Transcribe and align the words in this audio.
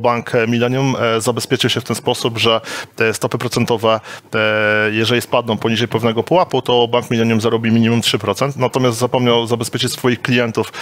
Bank 0.00 0.32
Millennium 0.48 0.96
zabezpieczył 1.18 1.70
się 1.70 1.80
w 1.80 1.84
ten 1.84 1.96
sposób, 1.96 2.38
że 2.38 2.60
te 2.96 3.14
stopy 3.14 3.38
procentowe, 3.38 4.00
jeżeli 4.92 5.20
spadną 5.20 5.56
poniżej 5.56 5.88
pewnego 5.88 6.22
pułapu, 6.22 6.62
to 6.62 6.88
Bank 6.88 7.10
Millennium 7.10 7.40
zarobi 7.40 7.72
minimum 7.72 8.00
3%, 8.00 8.52
natomiast 8.56 8.98
zapomniał 8.98 9.46
zabezpieczyć 9.46 9.92
swoich 9.92 10.22
klientów 10.22 10.72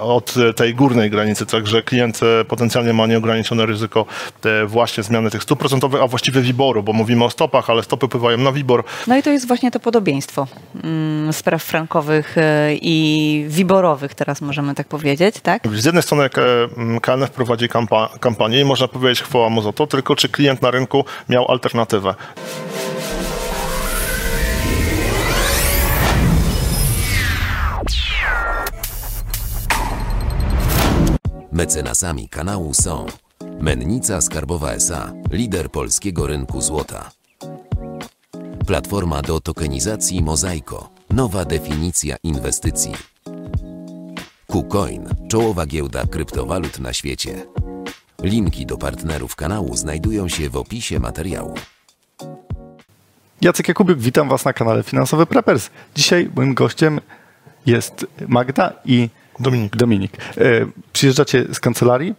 od 0.00 0.34
tej 0.56 0.74
górnej 0.74 1.10
granicy, 1.10 1.46
także 1.46 1.82
klient 1.82 2.20
potencjalnie 2.48 2.92
ma 2.92 3.06
nieograniczone 3.06 3.66
ryzyko 3.66 4.06
właśnie 4.66 5.02
zmiany 5.02 5.30
tych 5.30 5.42
stóp 5.42 5.58
procentowych, 5.58 6.02
a 6.02 6.06
właściwie 6.06 6.40
WIBORu, 6.40 6.82
bo 6.82 6.92
mówimy 6.92 7.24
o 7.24 7.30
stopach, 7.30 7.70
ale 7.70 7.82
stopy 7.82 8.08
pływają 8.08 8.38
na 8.38 8.52
WIBOR. 8.52 8.84
No 9.06 9.16
i 9.16 9.22
to 9.22 9.30
jest 9.30 9.46
właśnie 9.46 9.70
to 9.70 9.80
podobieństwo 9.80 10.46
mm, 10.84 11.32
spraw 11.32 11.62
frankowych 11.62 12.38
e, 12.38 12.74
i 12.74 13.44
WIBORowych, 13.48 14.14
teraz 14.14 14.40
możemy 14.40 14.74
tak 14.74 14.88
powiedzieć, 14.88 15.40
tak? 15.42 15.62
Z 15.74 15.84
jednej 15.84 16.02
strony 16.02 16.30
KNF 17.02 17.30
prowadzi 17.30 17.68
kampa 17.68 18.08
kampanię 18.20 18.37
i 18.46 18.64
można 18.64 18.88
powiedzieć 18.88 19.22
chwała 19.22 19.48
mu 19.48 19.62
za 19.62 19.72
to, 19.72 19.86
tylko 19.86 20.16
czy 20.16 20.28
klient 20.28 20.62
na 20.62 20.70
rynku 20.70 21.04
miał 21.28 21.50
alternatywę. 21.50 22.14
Mecenasami 31.52 32.28
kanału 32.28 32.74
są 32.74 33.06
Mennica 33.60 34.20
Skarbowa 34.20 34.72
SA, 34.72 35.12
lider 35.30 35.70
polskiego 35.70 36.26
rynku 36.26 36.60
złota. 36.60 37.10
Platforma 38.66 39.22
do 39.22 39.40
tokenizacji 39.40 40.22
Mozaiko, 40.22 40.88
nowa 41.10 41.44
definicja 41.44 42.16
inwestycji. 42.22 42.92
KuCoin, 44.46 45.08
czołowa 45.28 45.66
giełda 45.66 46.06
kryptowalut 46.06 46.78
na 46.78 46.92
świecie. 46.92 47.46
Linki 48.22 48.66
do 48.66 48.76
partnerów 48.76 49.36
kanału 49.36 49.76
znajdują 49.76 50.28
się 50.28 50.50
w 50.50 50.56
opisie 50.56 51.00
materiału. 51.00 51.54
Jacek 53.40 53.68
Jakubiuk, 53.68 53.98
witam 53.98 54.28
Was 54.28 54.44
na 54.44 54.52
kanale 54.52 54.82
Finansowy 54.82 55.26
Preppers. 55.26 55.70
Dzisiaj 55.94 56.30
moim 56.36 56.54
gościem 56.54 57.00
jest 57.66 58.06
Magda 58.28 58.72
i 58.84 59.08
Dominik. 59.40 59.76
Dominik. 59.76 60.12
E, 60.38 60.66
przyjeżdżacie 60.92 61.44
z 61.52 61.60
kancelarii. 61.60 62.14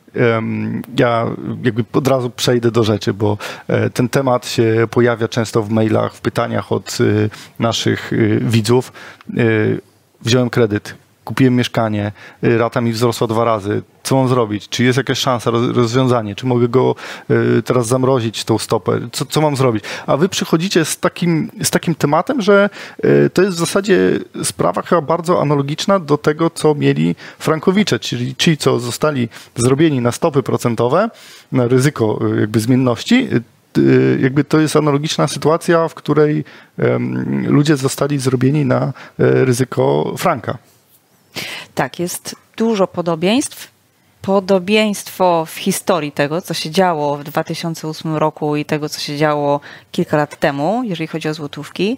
Ja 0.97 1.25
jakby 1.63 1.85
od 1.93 2.07
razu 2.07 2.29
przejdę 2.29 2.71
do 2.71 2.83
rzeczy, 2.83 3.13
bo 3.13 3.37
e, 3.67 3.89
ten 3.89 4.09
temat 4.09 4.47
się 4.47 4.87
pojawia 4.91 5.27
często 5.27 5.63
w 5.63 5.69
mailach, 5.69 6.13
w 6.13 6.21
pytaniach 6.21 6.71
od 6.71 6.97
e, 7.01 7.29
naszych 7.59 8.11
widzów. 8.41 8.93
Wziąłem 10.21 10.49
kredyt, 10.49 10.95
kupiłem 11.29 11.55
mieszkanie, 11.55 12.11
y, 12.43 12.57
rata 12.57 12.81
mi 12.81 12.91
wzrosła 12.91 13.27
dwa 13.27 13.43
razy, 13.43 13.81
co 14.03 14.15
mam 14.15 14.27
zrobić? 14.27 14.69
Czy 14.69 14.83
jest 14.83 14.97
jakaś 14.97 15.19
szansa, 15.19 15.51
rozwiązanie? 15.51 16.35
Czy 16.35 16.45
mogę 16.45 16.67
go 16.67 16.95
y, 17.57 17.63
teraz 17.63 17.87
zamrozić, 17.87 18.43
tą 18.43 18.57
stopę? 18.57 18.99
Co, 19.11 19.25
co 19.25 19.41
mam 19.41 19.55
zrobić? 19.55 19.83
A 20.07 20.17
wy 20.17 20.29
przychodzicie 20.29 20.85
z 20.85 20.99
takim, 20.99 21.51
z 21.63 21.69
takim 21.69 21.95
tematem, 21.95 22.41
że 22.41 22.69
y, 23.05 23.29
to 23.33 23.41
jest 23.41 23.57
w 23.57 23.59
zasadzie 23.59 24.19
sprawa 24.43 24.81
chyba 24.81 25.01
bardzo 25.01 25.41
analogiczna 25.41 25.99
do 25.99 26.17
tego, 26.17 26.49
co 26.49 26.75
mieli 26.75 27.15
frankowicze, 27.39 27.99
czyli 27.99 28.35
ci, 28.35 28.57
co 28.57 28.79
zostali 28.79 29.29
zrobieni 29.55 30.01
na 30.01 30.11
stopy 30.11 30.43
procentowe, 30.43 31.09
na 31.51 31.67
ryzyko 31.67 32.19
jakby 32.39 32.59
zmienności, 32.59 33.27
jakby 34.19 34.43
to 34.43 34.59
jest 34.59 34.75
analogiczna 34.75 35.27
sytuacja, 35.27 35.87
w 35.87 35.95
której 35.95 36.43
ludzie 37.47 37.77
zostali 37.77 38.19
zrobieni 38.19 38.65
na 38.65 38.93
ryzyko 39.17 40.13
franka. 40.17 40.57
Tak, 41.75 41.99
jest 41.99 42.35
dużo 42.57 42.87
podobieństw. 42.87 43.71
Podobieństwo 44.21 45.45
w 45.45 45.55
historii 45.55 46.11
tego, 46.11 46.41
co 46.41 46.53
się 46.53 46.71
działo 46.71 47.17
w 47.17 47.23
2008 47.23 48.15
roku 48.15 48.55
i 48.55 48.65
tego, 48.65 48.89
co 48.89 48.99
się 48.99 49.17
działo 49.17 49.59
kilka 49.91 50.17
lat 50.17 50.39
temu, 50.39 50.83
jeżeli 50.83 51.07
chodzi 51.07 51.29
o 51.29 51.33
złotówki. 51.33 51.97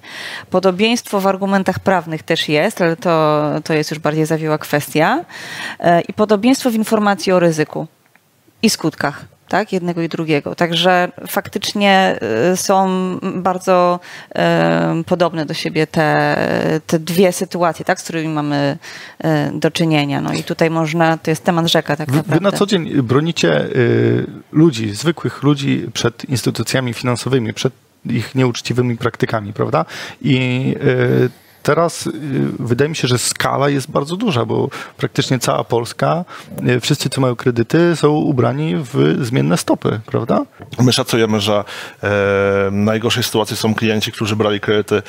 Podobieństwo 0.50 1.22
w 1.22 1.28
argumentach 1.28 1.80
prawnych 1.80 2.24
też 2.24 2.50
jest, 2.50 2.82
ale 2.82 2.98
to, 2.98 3.42
to 3.64 3.74
jest 3.74 3.92
już 3.92 4.00
bardziej 4.00 4.26
zawiła 4.26 4.58
kwestia. 4.58 5.26
E, 5.80 6.02
I 6.02 6.14
podobieństwo 6.14 6.72
w 6.72 6.76
informacji 6.76 7.32
o 7.32 7.40
ryzyku 7.40 7.88
i 8.62 8.70
skutkach 8.70 9.26
tak, 9.52 9.74
jednego 9.74 10.02
i 10.02 10.10
drugiego. 10.10 10.56
Także 10.56 11.12
faktycznie 11.28 12.20
y, 12.54 12.58
są 12.58 12.90
bardzo 13.22 14.00
y, 15.00 15.04
podobne 15.04 15.46
do 15.46 15.54
siebie 15.54 15.88
te, 15.88 16.38
te 16.88 17.00
dwie 17.00 17.32
sytuacje, 17.32 17.86
tak, 17.86 18.00
z 18.00 18.04
którymi 18.04 18.28
mamy 18.34 18.78
y, 19.26 19.28
do 19.60 19.72
czynienia. 19.72 20.22
No 20.22 20.34
i 20.34 20.44
tutaj 20.44 20.70
można, 20.70 21.18
to 21.18 21.32
jest 21.32 21.44
temat 21.44 21.68
rzeka 21.68 21.96
tak 21.96 22.08
naprawdę. 22.08 22.36
Wy 22.36 22.42
na 22.42 22.52
co 22.52 22.66
dzień 22.66 23.02
bronicie 23.02 23.68
ludzi, 24.52 24.92
zwykłych 24.92 25.44
ludzi 25.44 25.88
przed 25.94 26.26
instytucjami 26.26 26.94
finansowymi, 26.94 27.54
przed 27.54 27.74
ich 28.06 28.36
nieuczciwymi 28.36 28.98
praktykami, 28.98 29.54
prawda? 29.54 29.86
I 30.22 30.76
Teraz 31.64 32.08
y, 32.08 32.12
wydaje 32.60 32.90
mi 32.90 32.96
się, 32.96 33.08
że 33.08 33.18
skala 33.18 33.70
jest 33.70 33.92
bardzo 33.92 34.16
duża, 34.16 34.46
bo 34.46 34.70
praktycznie 34.98 35.40
cała 35.40 35.64
Polska, 35.64 36.26
y, 36.68 36.80
wszyscy, 36.80 37.10
co 37.10 37.22
mają 37.22 37.36
kredyty, 37.36 37.96
są 37.96 38.10
ubrani 38.10 38.76
w 38.76 39.18
zmienne 39.22 39.58
stopy, 39.58 40.00
prawda? 40.06 40.46
My 40.80 40.94
szacujemy, 40.94 41.40
że 41.40 41.64
e, 42.04 42.10
najgorszej 42.72 43.24
sytuacji 43.24 43.58
są 43.58 43.76
klienci, 43.76 44.12
którzy 44.12 44.36
brali 44.36 44.60
kredyty 44.60 44.96
e, 44.96 45.02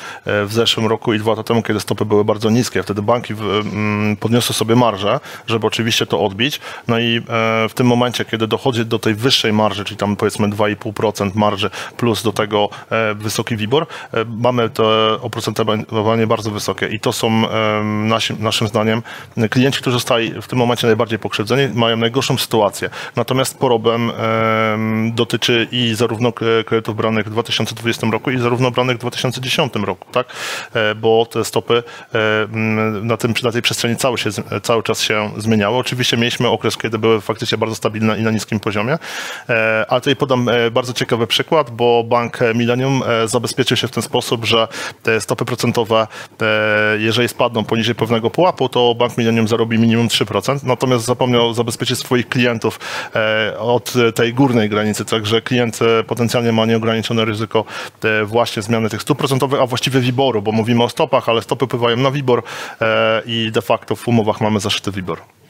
w 0.45 0.53
zeszłym 0.53 0.87
roku 0.87 1.13
i 1.13 1.19
dwa 1.19 1.31
lata 1.31 1.43
temu, 1.43 1.63
kiedy 1.63 1.79
stopy 1.79 2.05
były 2.05 2.25
bardzo 2.25 2.49
niskie. 2.49 2.83
Wtedy 2.83 3.01
banki 3.01 3.33
w, 3.33 3.41
m, 3.41 4.17
podniosły 4.19 4.55
sobie 4.55 4.75
marżę, 4.75 5.19
żeby 5.47 5.67
oczywiście 5.67 6.05
to 6.05 6.21
odbić. 6.21 6.59
No 6.87 6.99
i 6.99 7.17
e, 7.17 7.21
w 7.69 7.73
tym 7.75 7.87
momencie, 7.87 8.25
kiedy 8.25 8.47
dochodzi 8.47 8.85
do 8.85 8.99
tej 8.99 9.15
wyższej 9.15 9.53
marży, 9.53 9.83
czyli 9.83 9.97
tam 9.97 10.15
powiedzmy 10.15 10.47
2,5% 10.47 11.31
marży 11.35 11.69
plus 11.97 12.23
do 12.23 12.31
tego 12.31 12.69
e, 12.89 13.15
wysoki 13.15 13.57
WIBOR, 13.57 13.87
mamy 14.27 14.69
to 14.69 15.19
oprocentowanie 15.21 16.27
bardzo 16.27 16.42
bardzo 16.43 16.51
wysokie 16.51 16.87
i 16.87 16.99
to 16.99 17.13
są 17.13 17.43
nasi, 17.83 18.33
naszym 18.39 18.67
zdaniem 18.67 19.01
klienci, 19.49 19.81
którzy 19.81 19.93
zostali 19.93 20.41
w 20.41 20.47
tym 20.47 20.59
momencie 20.59 20.87
najbardziej 20.87 21.19
pokrzywdzeni, 21.19 21.73
mają 21.73 21.97
najgorszą 21.97 22.37
sytuację. 22.37 22.89
Natomiast 23.15 23.57
problem 23.57 24.11
dotyczy 25.13 25.67
i 25.71 25.95
zarówno 25.95 26.31
kredytów 26.65 26.95
branych 26.95 27.25
w 27.25 27.29
2020 27.29 28.07
roku 28.11 28.31
i 28.31 28.37
zarówno 28.37 28.71
branych 28.71 28.97
w 28.97 28.99
2010 28.99 29.73
roku, 29.75 30.07
tak? 30.11 30.27
E, 30.73 30.95
bo 30.95 31.25
te 31.25 31.45
stopy 31.45 31.83
na, 33.01 33.17
tym, 33.17 33.33
na 33.43 33.51
tej 33.51 33.61
przestrzeni 33.61 33.95
cały, 33.95 34.17
się, 34.17 34.29
cały 34.63 34.83
czas 34.83 35.01
się 35.01 35.31
zmieniały. 35.37 35.77
Oczywiście 35.77 36.17
mieliśmy 36.17 36.47
okres, 36.47 36.77
kiedy 36.77 36.99
były 36.99 37.21
faktycznie 37.21 37.57
bardzo 37.57 37.75
stabilne 37.75 38.19
i 38.19 38.21
na 38.21 38.31
niskim 38.31 38.59
poziomie, 38.59 38.97
e, 39.49 39.85
ale 39.89 40.01
tutaj 40.01 40.15
podam 40.15 40.49
e, 40.49 40.71
bardzo 40.71 40.93
ciekawy 40.93 41.27
przykład, 41.27 41.71
bo 41.71 42.03
Bank 42.03 42.39
Millennium 42.55 43.03
zabezpieczył 43.25 43.77
się 43.77 43.87
w 43.87 43.91
ten 43.91 44.03
sposób, 44.03 44.45
że 44.45 44.67
te 45.03 45.21
stopy 45.21 45.45
procentowe 45.45 46.07
jeżeli 46.97 47.27
spadną 47.27 47.63
poniżej 47.63 47.95
pewnego 47.95 48.29
pułapu, 48.29 48.69
to 48.69 48.95
Bank 48.95 49.17
Millennium 49.17 49.47
zarobi 49.47 49.79
minimum 49.79 50.07
3%, 50.07 50.59
natomiast 50.63 51.05
zapomniał 51.05 51.53
zabezpieczyć 51.53 51.99
swoich 51.99 52.29
klientów 52.29 52.79
e, 53.15 53.59
od 53.59 53.93
tej 54.15 54.33
górnej 54.33 54.69
granicy, 54.69 55.05
także 55.05 55.41
klient 55.41 55.79
e, 55.81 56.03
potencjalnie 56.03 56.51
ma 56.51 56.65
nieograniczone 56.65 57.25
ryzyko 57.25 57.65
e, 58.03 58.25
właśnie 58.25 58.61
zmiany 58.61 58.89
tych 58.89 59.01
stóp 59.01 59.17
procentowych, 59.17 59.61
a 59.61 59.65
właściwie 59.65 59.99
WIBORu, 59.99 60.41
bo 60.41 60.51
mówimy 60.51 60.83
o 60.83 60.89
stopach, 60.89 61.29
ale 61.29 61.41
stopy 61.41 61.67
pływają 61.67 61.97
na 61.97 62.11
WIBOR 62.11 62.43
i 63.25 63.51
de 63.51 63.61
facto 63.61 63.95
w 63.95 64.07
umowach 64.07 64.41
mamy 64.41 64.59
zaszyty 64.59 64.91
WIBOR. 64.91 65.42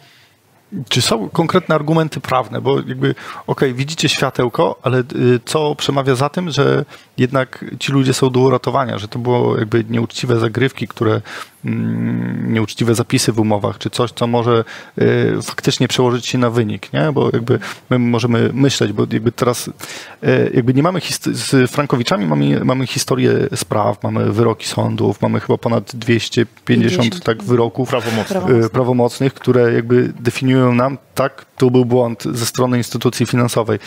Czy 0.90 1.02
są 1.02 1.30
konkretne 1.30 1.76
argumenty 1.76 2.20
prawne? 2.20 2.62
Bo 2.62 2.76
jakby, 2.76 3.10
okej, 3.10 3.20
okay, 3.48 3.74
widzicie 3.74 4.10
światełko, 4.10 4.80
ale 4.82 5.00
y, 5.00 5.40
co 5.46 5.76
przemawia 5.76 6.16
za 6.16 6.30
tym, 6.30 6.52
że 6.52 6.86
jednak 7.18 7.66
ci 7.80 7.92
ludzie 7.92 8.14
są 8.14 8.30
do 8.30 8.40
uratowania, 8.40 8.98
że 8.98 9.08
to 9.08 9.20
było 9.20 9.58
jakby 9.58 9.86
nieuczciwe 9.90 10.40
zagrywki, 10.40 10.88
które 10.88 11.22
nieuczciwe 12.48 12.96
zapisy 12.96 13.32
w 13.32 13.40
umowach, 13.40 13.78
czy 13.78 13.90
coś, 13.90 14.12
co 14.12 14.28
może 14.28 14.64
y, 15.02 15.42
faktycznie 15.42 15.88
przełożyć 15.88 16.26
się 16.26 16.38
na 16.38 16.50
wynik, 16.50 16.94
nie? 16.94 17.12
Bo 17.12 17.30
jakby 17.34 17.60
my 17.90 18.00
możemy 18.00 18.50
myśleć, 18.54 18.94
bo 18.94 19.08
jakby 19.12 19.32
teraz 19.32 19.68
y, 19.68 19.72
jakby 20.54 20.74
nie 20.74 20.84
mamy 20.84 21.00
z 21.26 21.72
Frankowiczami 21.72 22.26
mamy, 22.26 22.66
mamy 22.66 22.88
historię 22.88 23.34
spraw, 23.56 24.04
mamy 24.04 24.32
wyroki 24.32 24.68
sądów, 24.68 25.22
mamy 25.22 25.40
chyba 25.40 25.58
ponad 25.58 25.96
250 25.96 26.66
50. 26.66 27.24
tak 27.24 27.44
wyroków 27.44 27.90
prawomocnych. 27.90 28.66
Y, 28.66 28.70
prawomocnych, 28.70 29.34
które 29.34 29.74
jakby 29.74 30.14
definiują 30.20 30.76
nam, 30.76 30.98
tak, 31.16 31.46
to 31.58 31.72
był 31.72 31.86
błąd 31.86 32.24
ze 32.24 32.46
strony 32.46 32.78
instytucji 32.78 33.26
finansowej. 33.26 33.80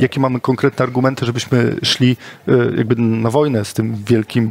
Jakie 0.00 0.20
mamy 0.20 0.40
konkretne 0.40 0.82
argumenty, 0.82 1.26
żebyśmy 1.26 1.76
szli 1.82 2.16
jakby 2.76 2.96
na 2.96 3.30
wojnę 3.30 3.64
z 3.64 3.74
tym 3.74 3.96
wielkim 4.06 4.50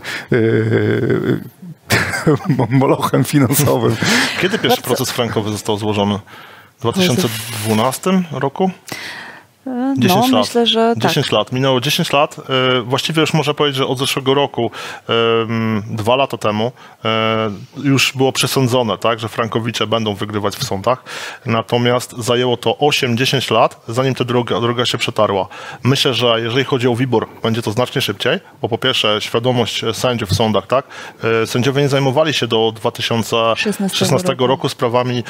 molochem 2.69 3.23
finansowym. 3.23 3.95
Kiedy 4.41 4.59
pierwszy 4.59 4.81
proces 4.81 5.11
frankowy 5.11 5.51
został 5.51 5.77
złożony? 5.77 6.19
W 6.77 6.81
2012 6.81 8.23
roku? 8.31 8.71
E, 9.67 9.93
10 9.97 10.31
no, 10.31 10.37
lat. 10.37 10.47
myślę, 10.47 10.67
że 10.67 10.93
tak. 11.01 11.11
10 11.11 11.31
lat. 11.31 11.51
Minęło 11.51 11.81
10 11.81 12.13
lat. 12.13 12.35
E, 12.39 12.81
Właściwie 12.81 13.21
już 13.21 13.33
można 13.33 13.53
powiedzieć, 13.53 13.77
że 13.77 13.87
od 13.87 13.99
zeszłego 13.99 14.33
roku, 14.33 14.71
dwa 15.91 16.15
lata 16.15 16.37
temu, 16.37 16.71
e, 17.05 17.51
już 17.83 18.13
było 18.15 18.31
przesądzone, 18.31 18.97
tak, 18.97 19.19
że 19.19 19.29
Frankowicze 19.29 19.87
będą 19.87 20.15
wygrywać 20.15 20.55
w 20.55 20.63
sądach. 20.63 21.03
Natomiast 21.45 22.17
zajęło 22.17 22.57
to 22.57 22.77
8-10 22.79 23.51
lat, 23.53 23.81
zanim 23.87 24.15
ta 24.15 24.23
droga, 24.23 24.61
droga 24.61 24.85
się 24.85 24.97
przetarła. 24.97 25.47
Myślę, 25.83 26.13
że 26.13 26.41
jeżeli 26.41 26.63
chodzi 26.65 26.87
o 26.87 26.95
WIBOR, 26.95 27.27
będzie 27.43 27.61
to 27.61 27.71
znacznie 27.71 28.01
szybciej, 28.01 28.39
bo 28.61 28.69
po 28.69 28.77
pierwsze 28.77 29.21
świadomość 29.21 29.81
sędziów 29.93 30.29
w 30.29 30.35
sądach, 30.35 30.67
tak, 30.67 30.87
e, 31.43 31.47
sędziowie 31.47 31.81
nie 31.81 31.89
zajmowali 31.89 32.33
się 32.33 32.47
do 32.47 32.71
2016 32.75 34.29
roku, 34.29 34.47
roku 34.47 34.69
sprawami 34.69 35.23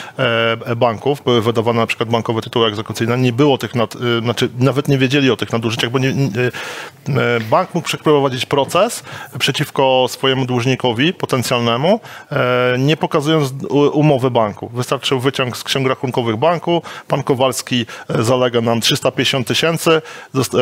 banków. 0.77 1.23
Były 1.23 1.41
wydawane 1.41 1.79
na 1.79 1.87
przykład 1.87 2.09
bankowe 2.09 2.41
tytuły 2.41 2.67
egzekucyjne. 2.67 3.17
Nie 3.17 3.33
było 3.33 3.57
tych, 3.57 3.75
nad, 3.75 3.95
y, 3.95 4.21
znaczy 4.29 4.49
nawet 4.59 4.87
nie 4.87 4.97
wiedzieli 4.97 5.31
o 5.31 5.35
tych 5.35 5.51
nadużyciach, 5.51 5.89
bo 5.91 5.99
nie, 5.99 6.13
nie, 6.13 6.27
y, 6.37 6.51
bank 7.49 7.73
mógł 7.75 7.87
przeprowadzić 7.87 8.45
proces 8.45 9.03
przeciwko 9.39 10.05
swojemu 10.09 10.45
dłużnikowi 10.45 11.13
potencjalnemu, 11.13 11.99
e, 12.31 12.75
nie 12.79 12.97
pokazując 12.97 13.53
umowy 13.93 14.31
banku. 14.31 14.69
Wystarczył 14.73 15.19
wyciąg 15.19 15.57
z 15.57 15.63
ksiąg 15.63 15.87
rachunkowych 15.87 16.35
banku. 16.37 16.81
Pan 17.07 17.23
Kowalski 17.23 17.85
e, 18.09 18.23
zalega 18.23 18.61
nam 18.61 18.81
350 18.81 19.47
tysięcy. 19.47 20.01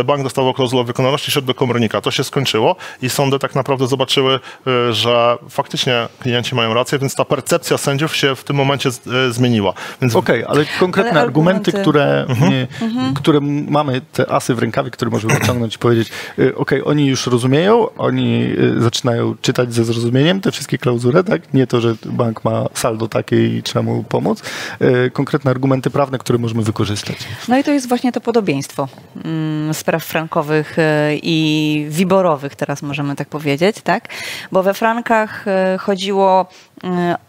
Bank 0.05 0.23
dostawał 0.23 0.53
klauzulę 0.53 0.83
wykonalności, 0.83 1.31
szedł 1.31 1.47
do 1.47 1.53
komornika. 1.53 2.01
To 2.01 2.11
się 2.11 2.23
skończyło 2.23 2.75
i 3.01 3.09
sądy 3.09 3.39
tak 3.39 3.55
naprawdę 3.55 3.87
zobaczyły, 3.87 4.39
e, 4.67 4.93
że 4.93 5.37
faktycznie 5.49 6.07
klienci 6.19 6.55
mają 6.55 6.73
rację, 6.73 6.99
więc 6.99 7.15
ta 7.15 7.25
percepcja 7.25 7.77
sędziów 7.77 8.15
się 8.15 8.35
w 8.35 8.43
tym 8.43 8.55
momencie 8.55 8.89
e, 8.89 9.31
zmieniła. 9.31 9.73
Więc 10.01 10.15
Okej, 10.15 10.43
ale 10.47 10.65
konkretne 10.79 11.11
Ale 11.11 11.21
argumenty, 11.21 11.71
argumenty- 11.71 11.81
które, 11.81 12.25
Mhm. 12.29 12.51
nie, 12.51 12.67
które 13.15 13.39
mamy, 13.47 14.01
te 14.01 14.31
asy 14.31 14.55
w 14.55 14.59
rękawie, 14.59 14.91
które 14.91 15.11
możemy 15.11 15.33
wyciągnąć 15.33 15.75
i 15.75 15.77
powiedzieć, 15.77 16.09
y, 16.39 16.55
okej, 16.55 16.83
oni 16.85 17.05
już 17.05 17.27
rozumieją, 17.27 17.95
oni 17.97 18.43
y, 18.77 18.81
zaczynają 18.81 19.35
czytać 19.41 19.73
ze 19.73 19.85
zrozumieniem 19.85 20.41
te 20.41 20.51
wszystkie 20.51 20.77
klauzule, 20.77 21.23
tak? 21.23 21.53
Nie 21.53 21.67
to, 21.67 21.81
że 21.81 21.95
bank 22.05 22.43
ma 22.43 22.65
saldo 22.73 23.07
takie 23.07 23.57
i 23.57 23.63
trzeba 23.63 23.83
mu 23.83 24.03
pomóc. 24.03 24.43
Y, 24.81 25.11
Konkretne 25.11 25.51
argumenty 25.51 25.89
prawne, 25.89 26.17
które 26.17 26.39
możemy 26.39 26.63
wykorzystać. 26.63 27.17
No 27.47 27.57
i 27.57 27.63
to 27.63 27.71
jest 27.71 27.87
właśnie 27.87 28.11
to 28.11 28.21
podobieństwo 28.21 28.87
mm, 29.25 29.73
spraw 29.73 30.05
frankowych 30.05 30.77
i 31.23 31.85
wiborowych, 31.89 32.55
teraz 32.55 32.81
możemy 32.81 33.15
tak 33.15 33.27
powiedzieć, 33.27 33.81
tak? 33.83 34.07
Bo 34.51 34.63
we 34.63 34.73
frankach 34.73 35.45
chodziło 35.79 36.45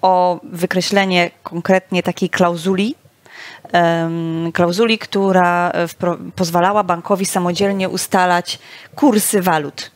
o 0.03 0.41
wykreślenie 0.53 1.31
konkretnie 1.43 2.03
takiej 2.03 2.31
klauzuli, 2.31 2.95
klauzuli, 4.53 4.99
która 4.99 5.71
e, 5.71 5.87
pozwalała 6.37 6.85
bankowi 6.85 7.27
samodzielnie 7.27 7.89
ustalać 7.89 8.59
kursy 8.95 9.43
walut, 9.43 9.91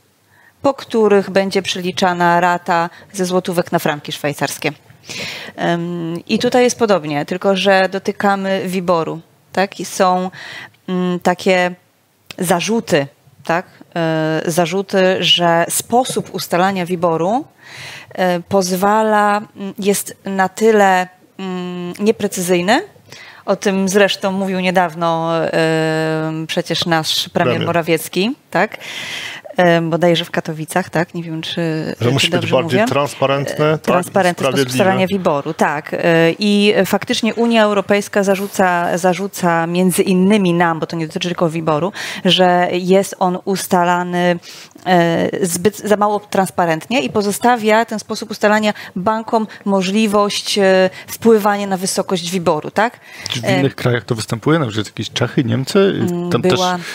po 0.62 0.74
których 0.74 1.30
będzie 1.30 1.62
przeliczana 1.62 2.40
rata 2.40 2.90
ze 3.12 3.24
złotówek 3.24 3.72
na 3.72 3.78
franki 3.78 4.12
szwajcarskie. 4.12 4.72
I 6.28 6.38
tutaj 6.38 6.64
jest 6.64 6.78
podobnie, 6.78 7.24
tylko 7.26 7.56
że 7.56 7.88
dotykamy 7.88 8.62
wiboru. 8.66 9.20
Tak? 9.52 9.80
I 9.80 9.84
są 9.84 10.30
mm, 10.88 11.20
takie 11.20 11.74
zarzuty, 12.38 13.06
tak? 13.44 13.66
E, 13.96 14.42
zarzuty, 14.46 15.16
że 15.20 15.66
sposób 15.69 16.34
ustalania 16.34 16.86
wiboru 16.86 17.44
e, 18.14 18.40
pozwala, 18.40 19.36
mm, 19.56 19.74
jest 19.78 20.16
na 20.24 20.48
tyle 20.48 21.08
mm, 21.38 21.92
nieprecyzyjny. 21.98 22.82
O 23.44 23.56
tym 23.56 23.88
zresztą 23.88 24.32
mówił 24.32 24.60
niedawno 24.60 25.36
e, 25.46 26.32
przecież 26.46 26.86
nasz 26.86 27.28
premier 27.28 27.52
Premier. 27.52 27.66
Morawiecki, 27.66 28.34
tak? 28.52 28.76
E, 29.56 29.81
Bodajże 29.81 30.25
w 30.25 30.31
Katowicach, 30.31 30.90
tak? 30.90 31.14
Nie 31.14 31.22
wiem, 31.22 31.43
czy, 31.43 31.94
że 32.00 32.10
musi 32.10 32.26
czy 32.26 32.31
być 32.31 32.40
dobrze 32.40 32.56
bardziej 32.56 32.81
mówię. 32.81 32.93
transparentny, 32.93 33.56
tak, 33.72 33.81
Transparentny 33.81 34.32
sposób 34.44 34.60
sprawiedliwy. 34.60 34.78
ustalania 34.84 35.06
wyboru, 35.06 35.54
tak. 35.54 35.93
Y, 35.94 35.99
I 36.38 36.75
faktycznie 36.87 37.34
Unia 37.34 37.64
Europejska 37.64 38.22
zarzuca, 38.25 38.99
zarzuca 38.99 39.66
między 39.66 40.02
innymi 40.02 40.54
nam, 40.54 40.81
bo 40.81 40.87
to 40.87 40.96
nie 40.96 41.06
dotyczy 41.06 41.28
tylko 41.28 41.49
wyboru, 41.49 41.93
że 42.25 42.69
jest 42.72 43.16
on 43.19 43.38
ustalany 43.44 44.38
y, 45.43 45.46
zbyt 45.46 45.78
za 45.78 45.96
mało 45.96 46.20
transparentnie 46.20 47.00
i 47.02 47.10
pozostawia 47.10 47.84
ten 47.84 47.98
sposób 47.98 48.31
ustalania 48.31 48.72
bankom 48.96 49.46
możliwość 49.64 50.58
wpływania 51.06 51.66
na 51.66 51.76
wysokość 51.76 52.31
wyboru, 52.31 52.70
tak? 52.70 53.00
Czy 53.28 53.40
w 53.40 53.44
E, 53.44 53.58
innych 53.60 53.75
krajach 53.75 54.05
to 54.05 54.14
występuje? 54.14 54.58
Na 54.58 54.66
przykład 54.66 54.87
jakieś 54.87 55.10
Czechy, 55.10 55.44
Niemcy? 55.44 55.94
Tam 56.32 56.43
była- 56.43 56.76
też 56.76 56.87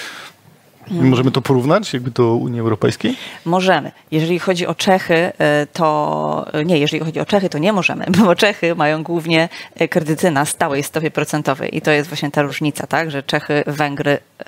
możemy 0.92 1.32
to 1.32 1.42
porównać 1.42 1.94
jakby 1.94 2.12
do 2.12 2.36
Unii 2.36 2.60
Europejskiej? 2.60 3.16
Możemy. 3.46 3.92
Jeżeli 4.12 4.40
chodzi 4.40 4.68
o 4.68 4.76
Czechy, 4.76 5.14
y, 5.14 5.32
to 5.74 6.46
nie, 6.66 6.78
jeżeli 6.78 7.06
chodzi 7.06 7.20
o 7.20 7.26
Czechy, 7.26 7.50
to 7.50 7.58
nie 7.58 7.74
możemy, 7.74 8.06
bo 8.26 8.36
Czechy 8.36 8.76
mają 8.76 9.04
głównie 9.04 9.50
y, 9.82 9.88
kredyty 9.88 10.32
na 10.32 10.46
stałej 10.46 10.84
stopie 10.84 11.12
procentowej 11.12 11.78
i 11.78 11.82
to 11.82 11.92
jest 11.92 12.10
właśnie 12.10 12.32
ta 12.32 12.42
różnica, 12.42 12.88
tak, 12.88 13.12
że 13.12 13.24
Czechy, 13.24 13.64
Węgry, 13.68 14.12
y, 14.42 14.44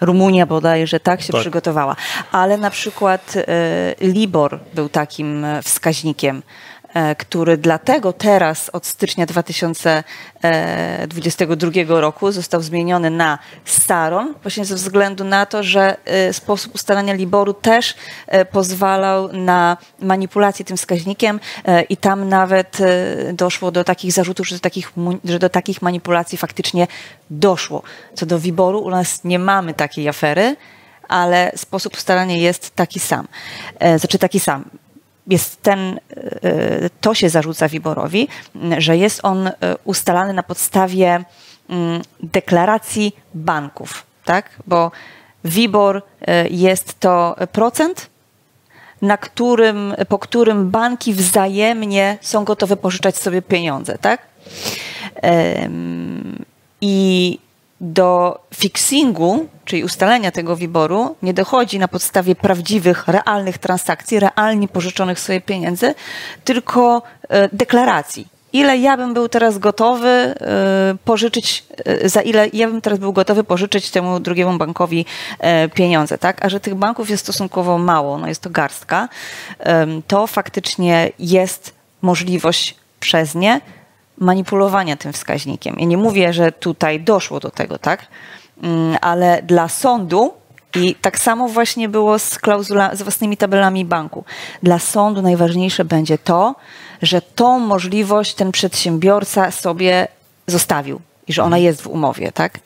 Rumunia 0.00 0.46
bodajże 0.46 1.00
tak 1.00 1.22
się 1.22 1.32
Tak. 1.32 1.40
przygotowała. 1.40 1.96
Ale 2.32 2.56
na 2.58 2.70
przykład 2.70 3.34
Libor 4.00 4.58
był 4.74 4.88
takim 4.88 5.46
wskaźnikiem, 5.62 6.42
który 7.18 7.56
dlatego 7.56 8.12
teraz 8.12 8.68
od 8.68 8.86
stycznia 8.86 9.26
2022 9.26 12.00
roku 12.00 12.32
został 12.32 12.62
zmieniony 12.62 13.10
na 13.10 13.38
Staron, 13.64 14.34
właśnie 14.42 14.64
ze 14.64 14.74
względu 14.74 15.24
na 15.24 15.46
to, 15.46 15.62
że 15.62 15.96
y, 16.28 16.32
sposób 16.32 16.74
ustalania 16.74 17.14
Liboru 17.14 17.54
też 17.54 17.94
y, 18.34 18.44
pozwalał 18.44 19.32
na 19.32 19.76
manipulację 20.00 20.64
tym 20.64 20.76
wskaźnikiem 20.76 21.40
i 21.88 21.96
tam 21.96 22.28
nawet 22.28 22.78
doszło 23.32 23.70
do 23.70 23.84
takich 23.84 24.12
zarzutów, 24.12 24.48
że 24.48 24.56
do 24.56 24.60
takich, 24.60 24.92
że 25.24 25.38
do 25.38 25.48
takich 25.48 25.82
manipulacji 25.82 26.38
faktycznie 26.38 26.86
doszło. 27.30 27.82
Co 28.14 28.26
do 28.26 28.38
Wiboru, 28.38 28.78
u 28.78 28.90
nas 28.90 29.24
nie 29.24 29.38
mamy 29.38 29.74
takiej 29.74 30.08
afery, 30.08 30.56
ale 31.08 31.52
sposób 31.56 31.94
ustalania 31.94 32.36
jest 32.36 32.74
taki 32.74 33.00
sam. 33.00 33.28
E, 33.78 33.98
Znaczy 33.98 34.18
taki 34.18 34.40
sam 34.40 34.64
jest 35.26 35.62
ten, 35.62 36.00
e, 36.10 36.90
to 37.00 37.14
się 37.14 37.28
zarzuca 37.28 37.68
Wiborowi, 37.68 38.28
że 38.78 38.96
jest 38.96 39.20
on 39.22 39.46
e, 39.46 39.52
ustalany 39.84 40.32
na 40.32 40.42
podstawie 40.42 41.24
mm, 41.68 42.02
deklaracji 42.22 43.16
banków, 43.34 44.06
tak? 44.24 44.50
Bo 44.66 44.90
Wibor 45.44 46.02
e, 46.20 46.48
jest 46.48 47.00
to 47.00 47.36
procent, 47.52 48.10
na 49.02 49.16
którym, 49.16 49.94
po 50.08 50.18
którym 50.18 50.70
banki 50.70 51.12
wzajemnie 51.12 52.18
są 52.20 52.44
gotowe 52.44 52.76
pożyczać 52.76 53.16
sobie 53.16 53.42
pieniądze, 53.42 53.98
tak? 53.98 54.22
I 56.80 57.38
do 57.80 58.38
fixingu, 58.54 59.48
czyli 59.64 59.84
ustalenia 59.84 60.30
tego 60.30 60.56
wyboru, 60.56 61.16
nie 61.22 61.34
dochodzi 61.34 61.78
na 61.78 61.88
podstawie 61.88 62.34
prawdziwych, 62.34 63.08
realnych 63.08 63.58
transakcji, 63.58 64.20
realnie 64.20 64.68
pożyczonych 64.68 65.20
sobie 65.20 65.40
pieniędzy, 65.40 65.94
tylko 66.44 67.02
e, 67.28 67.48
deklaracji. 67.52 68.26
Ile 68.52 68.78
ja 68.78 68.96
bym 68.96 69.14
był 69.14 69.28
teraz 69.28 69.58
gotowy 69.58 70.08
e, 70.08 70.34
pożyczyć, 71.04 71.64
e, 71.84 72.08
za 72.08 72.22
ile 72.22 72.48
ja 72.52 72.68
bym 72.68 72.80
teraz 72.80 72.98
był 72.98 73.12
gotowy 73.12 73.44
pożyczyć 73.44 73.90
temu 73.90 74.20
drugiemu 74.20 74.58
bankowi 74.58 75.04
pieniądze, 75.74 76.18
tak? 76.18 76.44
A 76.44 76.48
że 76.48 76.60
tych 76.60 76.74
banków 76.74 77.10
jest 77.10 77.22
stosunkowo 77.22 77.78
mało, 77.78 78.18
no 78.18 78.28
jest 78.28 78.42
to 78.42 78.50
garstka, 78.50 79.08
to 80.06 80.26
faktycznie 80.26 81.10
jest 81.18 81.74
możliwość 82.02 82.76
przez 83.00 83.34
nie 83.34 83.60
manipulowania 84.18 84.96
tym 84.96 85.12
wskaźnikiem. 85.12 85.76
Ja 85.78 85.86
nie 85.86 85.96
mówię, 85.96 86.32
że 86.32 86.52
tutaj 86.52 87.00
doszło 87.00 87.40
do 87.40 87.50
tego, 87.50 87.78
tak? 87.78 88.06
Mm, 88.62 88.96
Ale 89.00 89.42
dla 89.42 89.68
sądu 89.68 90.34
i 90.74 90.94
tak 90.94 91.18
samo 91.18 91.48
właśnie 91.48 91.88
było 91.88 92.18
z 92.18 92.38
klauzula, 92.38 92.96
z 92.96 93.02
własnymi 93.02 93.36
tabelami 93.36 93.84
banku. 93.84 94.24
Dla 94.62 94.78
sądu 94.78 95.22
najważniejsze 95.22 95.84
będzie 95.84 96.18
to, 96.18 96.54
że 97.02 97.22
tą 97.22 97.58
możliwość 97.58 98.34
ten 98.34 98.52
przedsiębiorca 98.52 99.50
sobie 99.50 100.08
zostawił 100.46 101.00
i 101.28 101.32
że 101.32 101.42
ona 101.42 101.58
jest 101.58 101.82
w 101.82 101.86
umowie, 101.86 102.32
tak? 102.32 102.58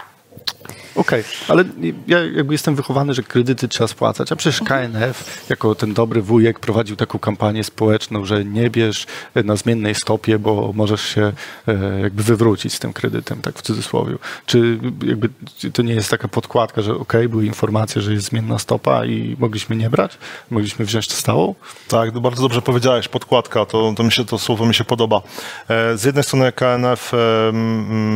Okej, 0.95 1.25
ale 1.49 1.65
ja 2.07 2.19
jakby 2.25 2.55
jestem 2.55 2.75
wychowany, 2.77 3.15
że 3.15 3.23
kredyty 3.23 3.69
trzeba 3.69 3.89
spłacać, 3.89 4.33
a 4.33 4.37
przecież 4.37 4.61
Mhm. 4.61 4.93
KNF 4.93 5.47
jako 5.51 5.75
ten 5.75 5.95
dobry 5.95 6.23
wujek 6.23 6.61
prowadził 6.61 6.97
taką 6.97 7.19
kampanię 7.19 7.65
społeczną, 7.65 8.25
że 8.25 8.45
nie 8.45 8.71
bierz 8.71 9.07
na 9.45 9.57
zmiennej 9.57 9.95
stopie, 9.95 10.39
bo 10.39 10.73
możesz 10.75 11.03
się 11.03 11.33
e, 11.69 12.01
jakby 12.01 12.23
wywrócić 12.23 12.75
z 12.75 12.79
tym 12.79 12.93
kredytem, 12.93 13.43
tak 13.43 13.59
w 13.59 13.63
cudzysłowie. 13.63 14.15
Czy 14.47 14.79
jakby 15.07 15.29
to 15.73 15.83
nie 15.83 15.95
jest 15.95 16.11
taka 16.11 16.29
podkładka, 16.29 16.83
że 16.83 16.95
okej, 16.95 17.29
były 17.29 17.47
informacje, 17.47 18.03
że 18.03 18.13
jest 18.13 18.27
zmienna 18.27 18.59
stopa 18.59 19.05
i 19.05 19.37
mogliśmy 19.39 19.77
nie 19.77 19.91
brać? 19.91 20.19
Mogliśmy 20.51 20.85
wziąć 20.85 21.09
to 21.09 21.15
stałą? 21.15 21.55
Tak, 21.89 22.15
no 22.15 22.21
bardzo 22.21 22.43
dobrze 22.43 22.63
powiedziałeś, 22.63 23.09
podkładka, 23.09 23.67
to, 23.67 23.93
to, 23.97 24.03
mi 24.03 24.13
się, 24.13 24.25
to 24.25 24.39
słowo 24.39 24.67
mi 24.67 24.75
się 24.75 24.85
podoba. 24.85 25.23
E, 25.69 25.97
Z 25.97 26.05
jednej 26.05 26.25
strony 26.25 26.53
KNF 26.53 27.13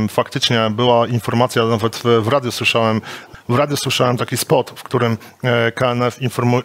faktycznie 0.09 0.71
była 0.71 1.07
informacja, 1.07 1.65
nawet 1.65 1.97
w, 1.97 2.05
w 2.05 2.29
radiu 2.29 2.51
słyszałem, 2.53 2.64
słyszałem 2.65 3.01
w 3.49 3.55
radiu 3.55 3.77
słyszałem 3.77 4.17
taki 4.17 4.37
spot, 4.37 4.73
w 4.77 4.83
którym 4.83 5.19
e, 5.45 5.73
KNF 5.73 6.19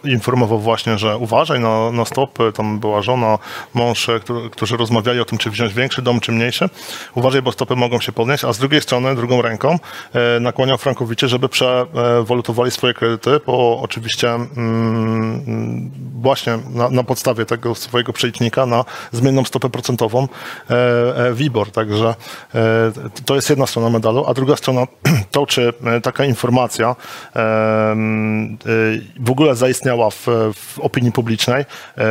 informował 0.04 0.58
właśnie, 0.58 0.98
że 0.98 1.16
uważaj 1.16 1.60
na, 1.60 1.90
na 1.90 2.04
stopy, 2.04 2.52
tam 2.54 2.78
była 2.78 3.02
żona, 3.02 3.38
mąż, 3.74 4.08
e, 4.08 4.20
którzy 4.50 4.76
rozmawiali 4.76 5.20
o 5.20 5.24
tym, 5.24 5.38
czy 5.38 5.50
wziąć 5.50 5.74
większy 5.74 6.02
dom, 6.02 6.20
czy 6.20 6.32
mniejszy. 6.32 6.68
Uważaj, 7.14 7.42
bo 7.42 7.52
stopy 7.52 7.76
mogą 7.76 8.00
się 8.00 8.12
podnieść, 8.12 8.44
a 8.44 8.52
z 8.52 8.58
drugiej 8.58 8.80
strony, 8.80 9.14
drugą 9.14 9.42
ręką 9.42 9.78
e, 10.12 10.40
nakłaniał 10.40 10.78
frankowicie, 10.78 11.28
żeby 11.28 11.48
przewalutowali 11.48 12.70
swoje 12.70 12.94
kredyty, 12.94 13.40
bo 13.46 13.80
oczywiście 13.82 14.30
mm, 14.34 15.90
właśnie 16.20 16.58
na, 16.70 16.88
na, 16.88 17.04
podstawie 17.04 17.46
tego 17.46 17.74
swojego 17.74 18.12
przelicznika 18.12 18.66
na 18.66 18.84
zmienną 19.12 19.44
stopę 19.44 19.70
procentową 19.70 20.28
WIBOR. 21.32 21.70
Także 21.70 22.14
to 23.24 23.34
jest 23.34 23.50
jedna 23.50 23.66
strona 23.66 23.90
medalu, 23.90 24.24
a 24.26 24.34
druga 24.34 24.56
strona 24.56 24.86
to, 25.30 25.46
czy 25.46 25.72
taka 26.02 26.24
informacja 26.24 26.69
informacja 26.78 26.96
y, 28.66 29.20
w 29.20 29.30
ogóle 29.30 29.54
zaistniała 29.54 30.10
w, 30.10 30.26
w 30.54 30.78
opinii 30.80 31.12
publicznej. 31.12 31.64
E, 31.98 32.04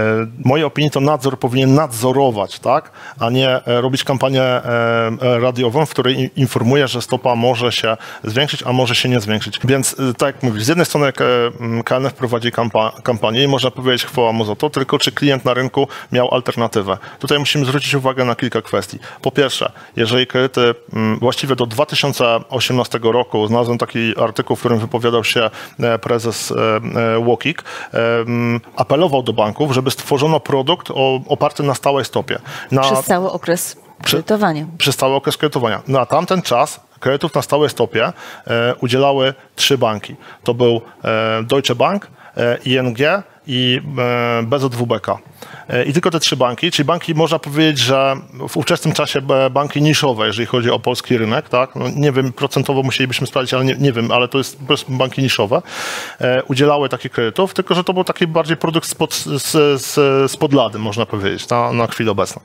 mojej 0.46 0.66
opinii 0.66 0.92
to 0.92 1.00
nadzór 1.00 1.40
powinien 1.40 1.76
nadzorować, 1.76 2.60
tak? 2.60 2.92
a 3.20 3.30
nie 3.30 3.50
e, 3.50 3.82
robić 3.82 4.04
kampanię 4.04 4.44
e, 4.44 5.12
radiową, 5.40 5.86
w 5.86 5.90
której 5.90 6.32
informuje, 6.36 6.88
że 6.88 7.02
stopa 7.02 7.36
może 7.36 7.72
się 7.72 7.98
zwiększyć, 8.24 8.64
a 8.64 8.74
może 8.74 8.96
się 8.96 9.10
nie 9.10 9.20
zwiększyć. 9.20 9.60
Więc 9.64 9.96
tak 10.18 10.36
jak 10.36 10.44
mówisz, 10.44 10.64
z 10.64 10.68
jednej 10.68 10.86
strony 10.86 11.14
KNF 11.86 12.14
prowadzi 12.14 12.52
kampa 12.52 12.92
kampanię 13.04 13.44
i 13.44 13.48
można 13.48 13.72
powiedzieć 13.72 14.06
chwała 14.06 14.32
mu 14.32 14.46
za 14.46 14.56
to, 14.56 14.70
tylko 14.70 15.00
czy 15.00 15.12
klient 15.12 15.46
na 15.46 15.54
rynku 15.54 15.88
miał 16.12 16.34
alternatywę. 16.34 16.98
Tutaj 17.20 17.40
musimy 17.40 17.66
zwrócić 17.66 17.94
uwagę 17.94 18.26
na 18.26 18.36
kilka 18.36 18.62
kwestii. 18.62 19.00
Po 19.22 19.32
pierwsze, 19.32 19.72
jeżeli 19.96 20.28
kredyty 20.28 20.76
właściwie 21.20 21.56
do 21.56 21.66
2018 21.66 23.00
roku, 23.04 23.48
znalazłem 23.48 23.78
taki 23.78 24.20
artykuł, 24.20 24.49
w 24.56 24.60
którym 24.60 24.80
wypowiadał 24.80 25.24
się 25.24 25.50
e, 25.80 26.00
prezes 26.00 26.54
Łokik, 27.26 27.64
e, 27.94 27.98
e, 27.98 28.26
apelował 28.76 29.24
do 29.24 29.34
banków, 29.34 29.72
żeby 29.72 29.92
stworzono 29.92 30.40
produkt 30.40 30.88
oparty 31.28 31.64
na 31.64 31.76
stałej 31.76 32.06
stopie. 32.06 32.40
Na, 32.72 32.82
przez 32.82 33.06
cały 33.06 33.32
okres 33.32 33.78
kredytowania. 34.02 34.66
Przy, 34.66 34.78
przez 34.78 34.96
cały 34.96 35.16
okres 35.16 35.38
kredytowania. 35.38 35.82
Na 35.88 36.06
tamten 36.06 36.42
czas 36.42 36.80
kredytów 37.00 37.36
na 37.36 37.42
stałej 37.42 37.70
stopie 37.70 38.14
e, 38.48 38.76
udzielały 38.82 39.34
trzy 39.56 39.78
banki. 39.78 40.16
To 40.44 40.54
był 40.54 40.82
e, 41.04 41.44
Deutsche 41.44 41.76
Bank, 41.76 42.08
e, 42.38 42.58
ING 42.66 42.98
i 43.50 43.82
e, 43.98 44.44
BZWBK. 44.44 45.18
E, 45.70 45.84
I 45.84 45.94
tylko 45.94 46.12
te 46.12 46.20
trzy 46.20 46.36
banki, 46.36 46.72
czyli 46.72 46.86
banki 46.86 47.16
można 47.16 47.40
powiedzieć, 47.40 47.80
że 47.80 48.16
w 48.50 48.58
ówczesnym 48.58 48.94
czasie 48.94 49.22
banki 49.52 49.82
niszowe, 49.82 50.28
jeżeli 50.28 50.46
chodzi 50.46 50.72
o 50.72 50.80
polski 50.80 51.18
rynek, 51.18 51.50
tak? 51.50 51.76
No 51.76 51.86
nie 51.96 52.12
wiem, 52.12 52.34
procentowo 52.34 52.84
musielibyśmy 52.84 53.28
sprawdzić, 53.28 53.54
ale 53.54 53.66
nie, 53.66 53.76
nie 53.76 53.92
wiem, 53.92 54.12
ale 54.12 54.28
to 54.28 54.38
jest 54.38 54.58
banki 54.90 55.22
niszowe, 55.22 55.62
e, 56.22 56.44
udzielały 56.44 56.90
takich 56.90 57.12
kredytów, 57.12 57.54
tylko 57.54 57.76
że 57.76 57.84
to 57.84 57.94
był 57.94 58.04
taki 58.04 58.28
bardziej 58.28 58.58
produkt 58.58 58.88
spod, 58.88 59.14
z, 59.16 59.82
z, 59.82 60.32
spod 60.32 60.54
lady, 60.54 60.80
można 60.80 61.06
powiedzieć, 61.06 61.50
na, 61.50 61.74
na 61.74 61.88
chwilę 61.88 62.12
obecną, 62.12 62.42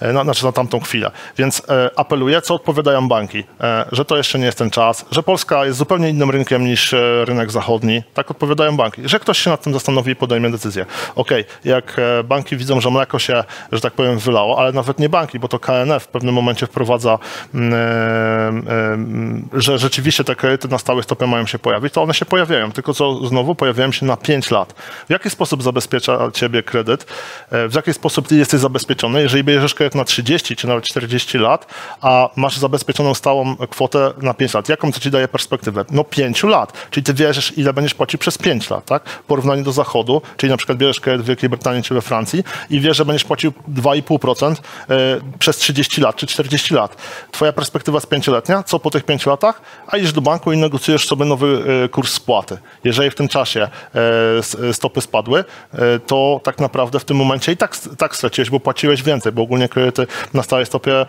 e, 0.00 0.12
na, 0.12 0.24
znaczy 0.24 0.44
na 0.44 0.52
tamtą 0.52 0.80
chwilę. 0.80 1.10
Więc 1.38 1.62
e, 1.68 1.90
apeluję, 1.96 2.42
co 2.42 2.54
odpowiadają 2.54 3.08
banki, 3.08 3.44
e, 3.60 3.84
że 3.92 4.04
to 4.04 4.16
jeszcze 4.16 4.38
nie 4.38 4.46
jest 4.46 4.58
ten 4.58 4.70
czas, 4.70 5.06
że 5.10 5.22
Polska 5.22 5.64
jest 5.66 5.78
zupełnie 5.78 6.08
innym 6.08 6.30
rynkiem 6.30 6.64
niż 6.64 6.94
e, 6.94 7.24
rynek 7.24 7.50
zachodni, 7.50 8.02
tak 8.14 8.30
odpowiadają 8.30 8.76
banki, 8.76 9.02
że 9.04 9.20
ktoś 9.20 9.38
się 9.38 9.50
nad 9.50 9.62
tym 9.62 9.72
zastanowi 9.72 10.12
i 10.12 10.16
podejmie 10.16 10.39
decyzję. 10.48 10.86
Okej, 11.14 11.40
okay, 11.40 11.54
jak 11.64 11.96
banki 12.24 12.56
widzą, 12.56 12.80
że 12.80 12.90
mleko 12.90 13.18
się, 13.18 13.44
że 13.72 13.80
tak 13.80 13.92
powiem, 13.92 14.18
wylało, 14.18 14.58
ale 14.58 14.72
nawet 14.72 14.98
nie 14.98 15.08
banki, 15.08 15.38
bo 15.38 15.48
to 15.48 15.58
KNF 15.58 16.04
w 16.04 16.08
pewnym 16.08 16.34
momencie 16.34 16.66
wprowadza, 16.66 17.18
mm, 17.54 17.72
e, 17.74 19.56
e, 19.56 19.60
że 19.60 19.78
rzeczywiście 19.78 20.24
te 20.24 20.36
kredyty 20.36 20.68
na 20.68 20.78
stałe 20.78 21.02
stopie 21.02 21.26
mają 21.26 21.46
się 21.46 21.58
pojawić, 21.58 21.94
to 21.94 22.02
one 22.02 22.14
się 22.14 22.24
pojawiają, 22.24 22.72
tylko 22.72 22.94
co 22.94 23.26
znowu 23.26 23.54
pojawiają 23.54 23.92
się 23.92 24.06
na 24.06 24.16
5 24.16 24.50
lat. 24.50 24.72
W 25.08 25.10
jaki 25.10 25.30
sposób 25.30 25.62
zabezpiecza 25.62 26.30
ciebie 26.34 26.62
kredyt? 26.62 27.06
E, 27.50 27.68
w 27.68 27.74
jaki 27.74 27.92
sposób 27.92 28.28
ty 28.28 28.36
jesteś 28.36 28.60
zabezpieczony? 28.60 29.22
Jeżeli 29.22 29.44
bierzesz 29.44 29.74
kredyt 29.74 29.94
na 29.94 30.04
30 30.04 30.56
czy 30.56 30.66
nawet 30.66 30.84
40 30.84 31.38
lat, 31.38 31.66
a 32.00 32.28
masz 32.36 32.58
zabezpieczoną 32.58 33.14
stałą 33.14 33.56
kwotę 33.56 34.12
na 34.22 34.34
5 34.34 34.54
lat, 34.54 34.68
jaką 34.68 34.92
to 34.92 35.00
ci 35.00 35.10
daje 35.10 35.28
perspektywę? 35.28 35.84
No 35.90 36.04
5 36.04 36.42
lat, 36.42 36.88
czyli 36.90 37.04
ty 37.04 37.14
wiesz, 37.14 37.58
ile 37.58 37.72
będziesz 37.72 37.94
płacił 37.94 38.18
przez 38.18 38.38
5 38.38 38.70
lat, 38.70 38.84
tak? 38.84 39.08
W 39.08 39.22
porównaniu 39.22 39.64
do 39.64 39.72
zachodu, 39.72 40.22
czyli 40.36 40.50
na 40.50 40.56
przykład 40.56 40.78
bierzesz 40.78 41.00
kredyt 41.00 41.22
w 41.22 41.28
Wielkiej 41.28 41.48
Brytanii 41.48 41.82
czy 41.82 41.94
we 41.94 42.00
Francji 42.00 42.44
i 42.70 42.80
wiesz, 42.80 42.96
że 42.96 43.04
będziesz 43.04 43.24
płacił 43.24 43.52
2,5% 43.74 44.50
e, 44.50 44.56
przez 45.38 45.56
30 45.56 46.00
lat 46.00 46.16
czy 46.16 46.26
40 46.26 46.74
lat. 46.74 46.96
Twoja 47.32 47.52
perspektywa 47.52 47.96
jest 47.96 48.08
pięcioletnia, 48.08 48.62
co 48.62 48.78
po 48.78 48.90
tych 48.90 49.04
5 49.04 49.26
latach? 49.26 49.62
A 49.86 49.96
idziesz 49.96 50.12
do 50.12 50.20
banku 50.20 50.52
i 50.52 50.56
negocjujesz 50.56 51.06
sobie 51.06 51.24
nowy 51.24 51.62
e, 51.84 51.88
kurs 51.88 52.12
spłaty. 52.12 52.58
Jeżeli 52.84 53.10
w 53.10 53.14
tym 53.14 53.28
czasie 53.28 53.68
e, 54.68 54.72
stopy 54.72 55.00
spadły, 55.00 55.44
to 56.06 56.40
tak 56.44 56.58
naprawdę 56.58 57.00
w 57.00 57.04
tym 57.04 57.16
momencie 57.16 57.52
i 57.52 57.56
tak, 57.56 57.76
tak 57.98 58.16
straciłeś, 58.16 58.50
bo 58.50 58.60
płaciłeś 58.60 59.02
więcej, 59.02 59.32
bo 59.32 59.42
ogólnie 59.42 59.68
kredyty 59.68 60.06
na 60.34 60.42
stałej 60.42 60.66
stopie 60.66 61.06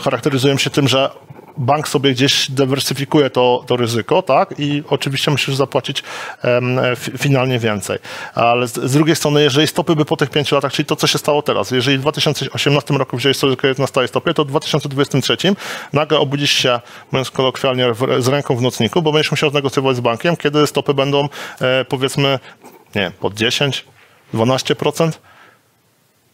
charakteryzują 0.00 0.58
się 0.58 0.70
tym, 0.70 0.88
że 0.88 1.10
bank 1.56 1.88
sobie 1.88 2.12
gdzieś 2.12 2.50
dywersyfikuje 2.50 3.30
to, 3.30 3.64
to 3.66 3.76
ryzyko, 3.76 4.22
tak? 4.22 4.54
I 4.58 4.82
oczywiście 4.88 5.30
musisz 5.30 5.54
zapłacić 5.54 6.02
um, 6.44 6.80
finalnie 7.18 7.58
więcej. 7.58 7.98
Ale 8.34 8.68
z, 8.68 8.72
z, 8.72 8.92
drugiej 8.92 9.16
strony, 9.16 9.42
jeżeli 9.42 9.66
stopy 9.66 9.96
by 9.96 10.04
po 10.04 10.16
tych 10.16 10.30
pięciu 10.30 10.54
latach, 10.54 10.72
czyli 10.72 10.86
to, 10.86 10.96
co 10.96 11.06
się 11.06 11.18
stało 11.18 11.42
teraz, 11.42 11.70
jeżeli 11.70 11.98
w 11.98 12.00
2018 12.00 12.94
roku 12.94 13.16
wziąłeś 13.16 13.36
sobie 13.36 13.56
kredyt 13.56 13.78
na 13.78 13.86
stałej 13.86 14.08
stopie, 14.08 14.34
to 14.34 14.44
w 14.44 14.48
2023 14.48 15.36
nagle 15.92 16.18
obudzisz 16.18 16.52
się, 16.52 16.80
mówiąc 17.12 17.30
kolokwialnie, 17.30 17.92
w, 17.92 18.22
z 18.22 18.28
ręką 18.28 18.56
w 18.56 18.62
nocniku, 18.62 19.02
bo 19.02 19.12
będziesz 19.12 19.30
musiał 19.30 19.50
znegocjować 19.50 19.96
z 19.96 20.00
bankiem, 20.00 20.36
kiedy 20.36 20.66
stopy 20.66 20.94
będą, 20.94 21.28
e, 21.60 21.84
powiedzmy, 21.84 22.38
nie 22.94 23.12
pod 23.20 23.34
10, 23.34 23.84
12%. 24.34 25.10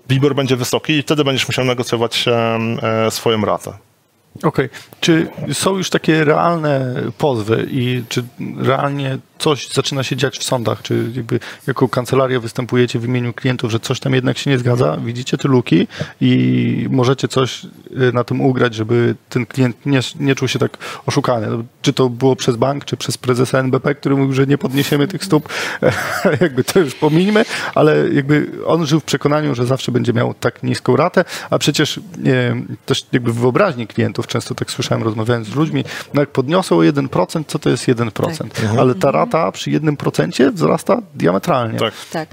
WIBOR 0.08 0.34
będzie 0.34 0.56
wysoki 0.56 0.92
i 0.92 1.02
wtedy 1.02 1.24
będziesz 1.24 1.48
musiał 1.48 1.64
negocjować 1.64 2.24
e, 2.28 3.10
swoją 3.10 3.44
ratę. 3.44 3.89
Okej. 4.36 4.48
Okay. 4.48 4.68
Czy 5.00 5.26
są 5.52 5.76
już 5.76 5.90
takie 5.90 6.24
realne 6.24 6.94
pozwy 7.18 7.66
i 7.70 8.04
czy 8.08 8.24
realnie 8.58 9.18
coś 9.40 9.68
zaczyna 9.68 10.02
się 10.02 10.16
dziać 10.16 10.38
w 10.38 10.44
sądach? 10.44 10.82
Czy 10.82 11.10
jakby 11.14 11.40
jako 11.66 11.88
kancelaria 11.88 12.40
występujecie 12.40 12.98
w 12.98 13.04
imieniu 13.04 13.32
klientów, 13.32 13.70
że 13.70 13.80
coś 13.80 14.00
tam 14.00 14.14
jednak 14.14 14.38
się 14.38 14.50
nie 14.50 14.58
zgadza? 14.58 14.96
Widzicie 14.96 15.38
te 15.38 15.48
luki 15.48 15.88
i 16.20 16.86
możecie 16.90 17.28
coś 17.28 17.64
y, 17.64 17.68
na 18.12 18.24
tym 18.24 18.40
ugrać, 18.40 18.74
żeby 18.74 19.14
ten 19.28 19.46
klient 19.46 19.86
nie, 19.86 20.00
nie 20.20 20.34
czuł 20.34 20.48
się 20.48 20.58
tak 20.58 20.78
oszukany? 21.06 21.46
No, 21.46 21.64
czy 21.82 21.92
to 21.92 22.08
było 22.08 22.36
przez 22.36 22.56
bank, 22.56 22.84
czy 22.84 22.96
przez 22.96 23.18
prezesa 23.18 23.58
NBP, 23.58 23.94
który 23.94 24.16
mówił, 24.16 24.32
że 24.32 24.46
nie 24.46 24.58
podniesiemy 24.58 25.08
tych 25.08 25.24
stóp? 25.24 25.48
jakby 26.40 26.64
to 26.64 26.80
już 26.80 26.94
pomińmy, 26.94 27.44
ale 27.74 28.08
jakby 28.12 28.50
on 28.66 28.86
żył 28.86 29.00
w 29.00 29.04
przekonaniu, 29.04 29.54
że 29.54 29.66
zawsze 29.66 29.92
będzie 29.92 30.12
miał 30.12 30.34
tak 30.34 30.62
niską 30.62 30.96
ratę, 30.96 31.24
a 31.50 31.58
przecież 31.58 32.00
nie, 32.18 32.62
też 32.86 33.06
jakby 33.12 33.32
w 33.32 33.36
wyobraźni 33.36 33.86
klientów, 33.86 34.26
często 34.26 34.54
tak 34.54 34.70
słyszałem 34.70 35.04
rozmawiając 35.04 35.48
z 35.48 35.54
ludźmi, 35.54 35.84
no 36.14 36.20
jak 36.20 36.30
podniosą 36.30 36.78
o 36.78 36.80
1%, 36.80 37.44
co 37.46 37.58
to 37.58 37.70
jest 37.70 37.88
1%? 37.88 38.10
Tak. 38.36 38.50
Ale 38.78 38.94
ta 38.94 39.10
rata 39.10 39.29
rata 39.30 39.52
przy 39.52 39.70
jednym 39.70 39.96
procencie 39.96 40.50
wzrasta 40.50 41.02
diametralnie. 41.14 41.78
Tak. 41.78 41.94
tak. 42.12 42.28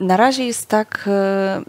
Na 0.00 0.16
razie 0.16 0.46
jest 0.46 0.66
tak, 0.66 1.04
e, 1.06 1.62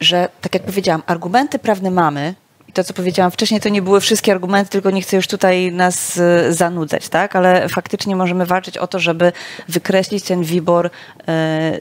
że 0.00 0.28
tak 0.40 0.54
jak 0.54 0.62
powiedziałam, 0.62 1.02
argumenty 1.06 1.58
prawne 1.58 1.90
mamy, 1.90 2.34
to, 2.74 2.84
co 2.84 2.94
powiedziałam 2.94 3.30
wcześniej, 3.30 3.60
to 3.60 3.68
nie 3.68 3.82
były 3.82 4.00
wszystkie 4.00 4.32
argumenty, 4.32 4.70
tylko 4.70 4.90
nie 4.90 5.02
chcę 5.02 5.16
już 5.16 5.26
tutaj 5.26 5.72
nas 5.72 6.18
e, 6.18 6.52
zanudzać, 6.52 7.08
tak? 7.08 7.36
Ale 7.36 7.68
faktycznie 7.68 8.16
możemy 8.16 8.46
walczyć 8.46 8.78
o 8.78 8.86
to, 8.86 8.98
żeby 8.98 9.32
wykreślić 9.68 10.24
ten 10.24 10.42
WIBOR 10.42 10.86
e, 10.86 10.90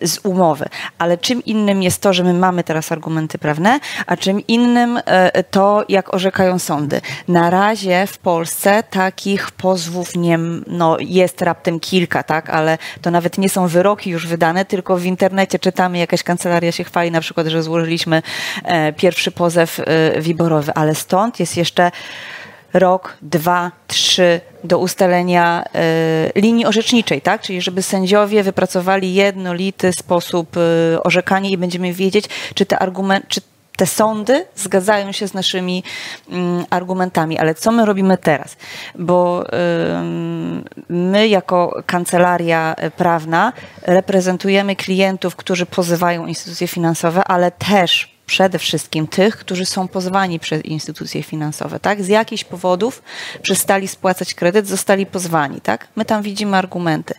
z 0.01 0.19
umowy. 0.23 0.65
Ale 0.97 1.17
czym 1.17 1.45
innym 1.45 1.83
jest 1.83 2.01
to, 2.01 2.13
że 2.13 2.23
my 2.23 2.33
mamy 2.33 2.63
teraz 2.63 2.91
argumenty 2.91 3.37
prawne, 3.37 3.79
a 4.07 4.17
czym 4.17 4.47
innym 4.47 4.99
e, 5.05 5.43
to, 5.43 5.85
jak 5.89 6.13
orzekają 6.13 6.59
sądy. 6.59 7.01
Na 7.27 7.49
razie 7.49 8.07
w 8.07 8.17
Polsce 8.17 8.83
takich 8.89 9.51
pozwów 9.51 10.15
nie, 10.15 10.37
no, 10.67 10.97
jest 10.99 11.41
raptem 11.41 11.79
kilka, 11.79 12.23
tak? 12.23 12.49
Ale 12.49 12.77
to 13.01 13.11
nawet 13.11 13.37
nie 13.37 13.49
są 13.49 13.67
wyroki 13.67 14.09
już 14.09 14.27
wydane, 14.27 14.65
tylko 14.65 14.97
w 14.97 15.05
internecie 15.05 15.59
czytamy, 15.59 15.97
jakaś 15.97 16.23
kancelaria 16.23 16.71
się 16.71 16.83
chwali 16.83 17.11
na 17.11 17.21
przykład, 17.21 17.47
że 17.47 17.63
złożyliśmy 17.63 18.21
pierwszy 18.97 19.31
pozew 19.31 19.81
WIBORowy, 20.17 20.73
ale 20.83 20.95
stąd 20.95 21.39
jest 21.39 21.57
jeszcze 21.57 21.91
rok, 22.73 23.17
dwa, 23.21 23.71
trzy 23.87 24.41
do 24.63 24.77
ustalenia 24.77 25.63
y, 26.35 26.41
linii 26.41 26.65
orzeczniczej, 26.65 27.21
tak? 27.21 27.41
Czyli 27.41 27.61
żeby 27.61 27.81
sędziowie 27.81 28.43
wypracowali 28.43 29.13
jednolity 29.13 29.93
sposób 29.93 30.57
y, 30.57 31.03
orzekania 31.03 31.49
i 31.49 31.57
będziemy 31.57 31.93
wiedzieć, 31.93 32.25
czy 32.55 32.65
te 32.65 32.79
argumenty, 32.79 33.27
czy 33.27 33.41
te 33.77 33.85
sądy 33.85 34.45
zgadzają 34.55 35.11
się 35.11 35.27
z 35.27 35.33
naszymi 35.33 35.83
mm, 36.29 36.65
argumentami, 36.69 37.39
ale 37.39 37.55
co 37.55 37.71
my 37.71 37.85
robimy 37.85 38.17
teraz? 38.17 38.57
Bo 38.95 39.45
my 40.89 41.27
jako 41.27 41.83
kancelaria 41.85 42.75
prawna 42.97 43.53
reprezentujemy 43.81 44.75
klientów, 44.75 45.35
którzy 45.35 45.65
pozywają 45.65 46.25
instytucje 46.27 46.67
finansowe, 46.67 47.23
ale 47.23 47.51
też 47.51 48.12
przede 48.25 48.59
wszystkim 48.59 49.07
tych, 49.07 49.37
którzy 49.37 49.65
są 49.65 49.87
pozwani 49.87 50.39
przez 50.39 50.65
instytucje 50.65 51.23
finansowe, 51.23 51.79
tak? 51.79 52.03
Z 52.03 52.07
jakichś 52.07 52.43
powodów 52.43 53.01
przestali 53.41 53.87
spłacać 53.87 54.33
kredyt, 54.33 54.67
zostali 54.67 55.05
pozwani, 55.05 55.61
tak? 55.61 55.87
My 55.95 56.05
tam 56.05 56.21
widzimy 56.21 56.57
argumenty. 56.57 57.13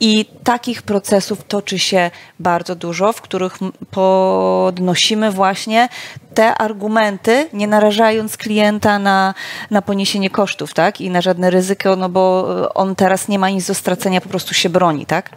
I 0.00 0.26
takich 0.44 0.82
procesów 0.82 1.44
toczy 1.48 1.78
się 1.78 2.10
bardzo 2.40 2.74
dużo, 2.74 3.12
w 3.12 3.20
których 3.20 3.58
podnosimy 3.90 5.30
właśnie 5.30 5.88
te 6.34 6.54
argumenty, 6.54 7.48
nie 7.52 7.66
narażając 7.66 8.36
klienta 8.36 8.98
na, 8.98 9.34
na 9.70 9.82
poniesienie 9.82 10.30
kosztów, 10.30 10.74
tak? 10.74 11.00
I 11.00 11.10
na 11.10 11.20
żadne 11.20 11.50
ryzyko, 11.50 11.96
no 11.96 12.08
bo 12.08 12.46
on 12.74 12.94
teraz 12.96 13.28
nie 13.28 13.38
ma 13.38 13.50
nic 13.50 13.66
do 13.66 13.74
stracenia, 13.74 14.20
po 14.20 14.28
prostu 14.28 14.54
się 14.54 14.68
broni, 14.68 15.06
tak? 15.06 15.30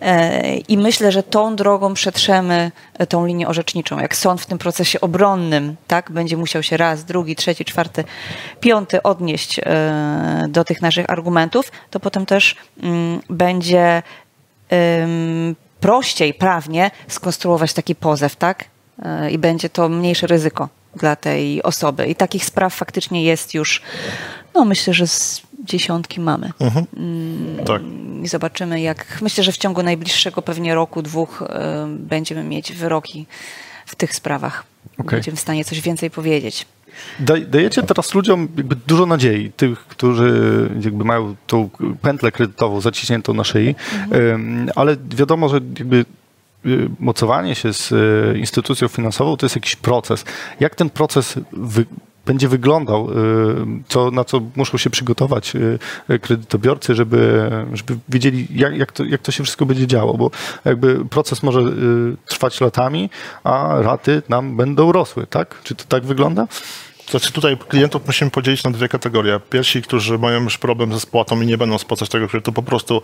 E, 0.00 0.56
I 0.56 0.78
myślę, 0.78 1.12
że 1.12 1.22
tą 1.22 1.56
drogą 1.56 1.94
przetrzemy 1.94 2.70
e, 2.91 2.91
tą 3.06 3.26
linię 3.26 3.48
orzeczniczą. 3.48 3.98
Jak 3.98 4.16
sąd 4.16 4.40
w 4.40 4.46
tym 4.46 4.58
procesie 4.58 5.00
obronnym, 5.00 5.76
tak? 5.86 6.10
Będzie 6.10 6.36
musiał 6.36 6.62
się 6.62 6.76
raz, 6.76 7.04
drugi, 7.04 7.36
trzeci, 7.36 7.64
czwarty, 7.64 8.04
piąty 8.60 9.02
odnieść 9.02 9.58
e, 9.58 10.46
do 10.48 10.64
tych 10.64 10.82
naszych 10.82 11.10
argumentów, 11.10 11.72
to 11.90 12.00
potem 12.00 12.26
też 12.26 12.56
mm, 12.82 13.20
będzie 13.30 14.02
prościej 15.80 16.34
prawnie 16.34 16.90
skonstruować 17.08 17.72
taki 17.72 17.94
pozew, 17.94 18.36
tak? 18.36 18.64
E, 19.02 19.30
I 19.30 19.38
będzie 19.38 19.68
to 19.68 19.88
mniejsze 19.88 20.26
ryzyko 20.26 20.68
dla 20.96 21.16
tej 21.16 21.62
osoby. 21.62 22.06
I 22.06 22.14
takich 22.14 22.44
spraw 22.44 22.74
faktycznie 22.74 23.24
jest 23.24 23.54
już, 23.54 23.82
no 24.54 24.64
myślę, 24.64 24.94
że 24.94 25.06
z 25.06 25.42
dziesiątki 25.64 26.20
mamy. 26.20 26.50
Tak. 27.66 27.82
I 28.22 28.28
zobaczymy, 28.28 28.80
jak. 28.80 29.18
Myślę, 29.22 29.44
że 29.44 29.52
w 29.52 29.56
ciągu 29.56 29.82
najbliższego 29.82 30.42
pewnie 30.42 30.74
roku, 30.74 31.02
dwóch 31.02 31.42
e, 31.42 31.86
będziemy 31.88 32.44
mieć 32.44 32.72
wyroki 32.72 33.26
w 33.86 33.94
tych 33.94 34.14
sprawach. 34.14 34.64
Okej. 34.98 35.10
Będziemy 35.10 35.36
w 35.36 35.40
stanie 35.40 35.64
coś 35.64 35.80
więcej 35.80 36.10
powiedzieć. 36.10 36.66
Daj, 37.20 37.46
dajecie 37.46 37.82
teraz 37.82 38.14
ludziom 38.14 38.48
dużo 38.86 39.06
nadziei, 39.06 39.52
tych, 39.52 39.78
którzy 39.78 40.70
jakby 40.80 41.04
mają 41.04 41.36
tą 41.46 41.70
pętlę 42.02 42.32
kredytową 42.32 42.80
zaciśniętą 42.80 43.34
na 43.34 43.44
szyi, 43.44 43.74
Ym, 44.14 44.70
ale 44.76 44.96
wiadomo, 45.10 45.48
że 45.48 45.54
jakby 45.54 46.04
y, 46.66 46.88
mocowanie 46.98 47.54
się 47.54 47.72
z 47.72 47.92
y, 47.92 48.38
instytucją 48.38 48.88
finansową 48.88 49.36
to 49.36 49.46
jest 49.46 49.56
jakiś 49.56 49.76
proces. 49.76 50.24
Jak 50.60 50.74
ten 50.74 50.90
proces 50.90 51.34
wy, 51.52 51.86
będzie 52.26 52.48
wyglądał, 52.48 53.10
y, 53.10 53.14
co, 53.88 54.10
na 54.10 54.24
co 54.24 54.40
muszą 54.56 54.78
się 54.78 54.90
przygotować 54.90 55.56
y, 55.56 56.18
kredytobiorcy, 56.18 56.94
żeby, 56.94 57.50
żeby 57.72 57.98
wiedzieli, 58.08 58.46
jak, 58.54 58.76
jak, 58.76 58.92
to, 58.92 59.04
jak 59.04 59.22
to 59.22 59.32
się 59.32 59.44
wszystko 59.44 59.66
będzie 59.66 59.86
działo, 59.86 60.14
bo 60.14 60.30
jakby 60.64 61.04
proces 61.04 61.42
może 61.42 61.60
y, 61.60 62.16
trwać 62.26 62.60
latami, 62.60 63.10
a 63.44 63.74
raty 63.80 64.22
nam 64.28 64.56
będą 64.56 64.92
rosły, 64.92 65.26
tak? 65.26 65.60
Czy 65.62 65.74
to 65.74 65.84
tak 65.88 66.04
wygląda? 66.04 66.46
Znaczy 67.12 67.32
tutaj 67.32 67.56
klientów 67.56 68.06
musimy 68.06 68.30
podzielić 68.30 68.64
na 68.64 68.70
dwie 68.70 68.88
kategorie. 68.88 69.40
Pierwsi, 69.50 69.82
którzy 69.82 70.18
mają 70.18 70.42
już 70.42 70.58
problem 70.58 70.92
ze 70.92 71.00
spłatą 71.00 71.40
i 71.40 71.46
nie 71.46 71.58
będą 71.58 71.78
spłacać 71.78 72.08
tego 72.08 72.28
kredytu, 72.28 72.52
po 72.52 72.62
prostu 72.62 73.02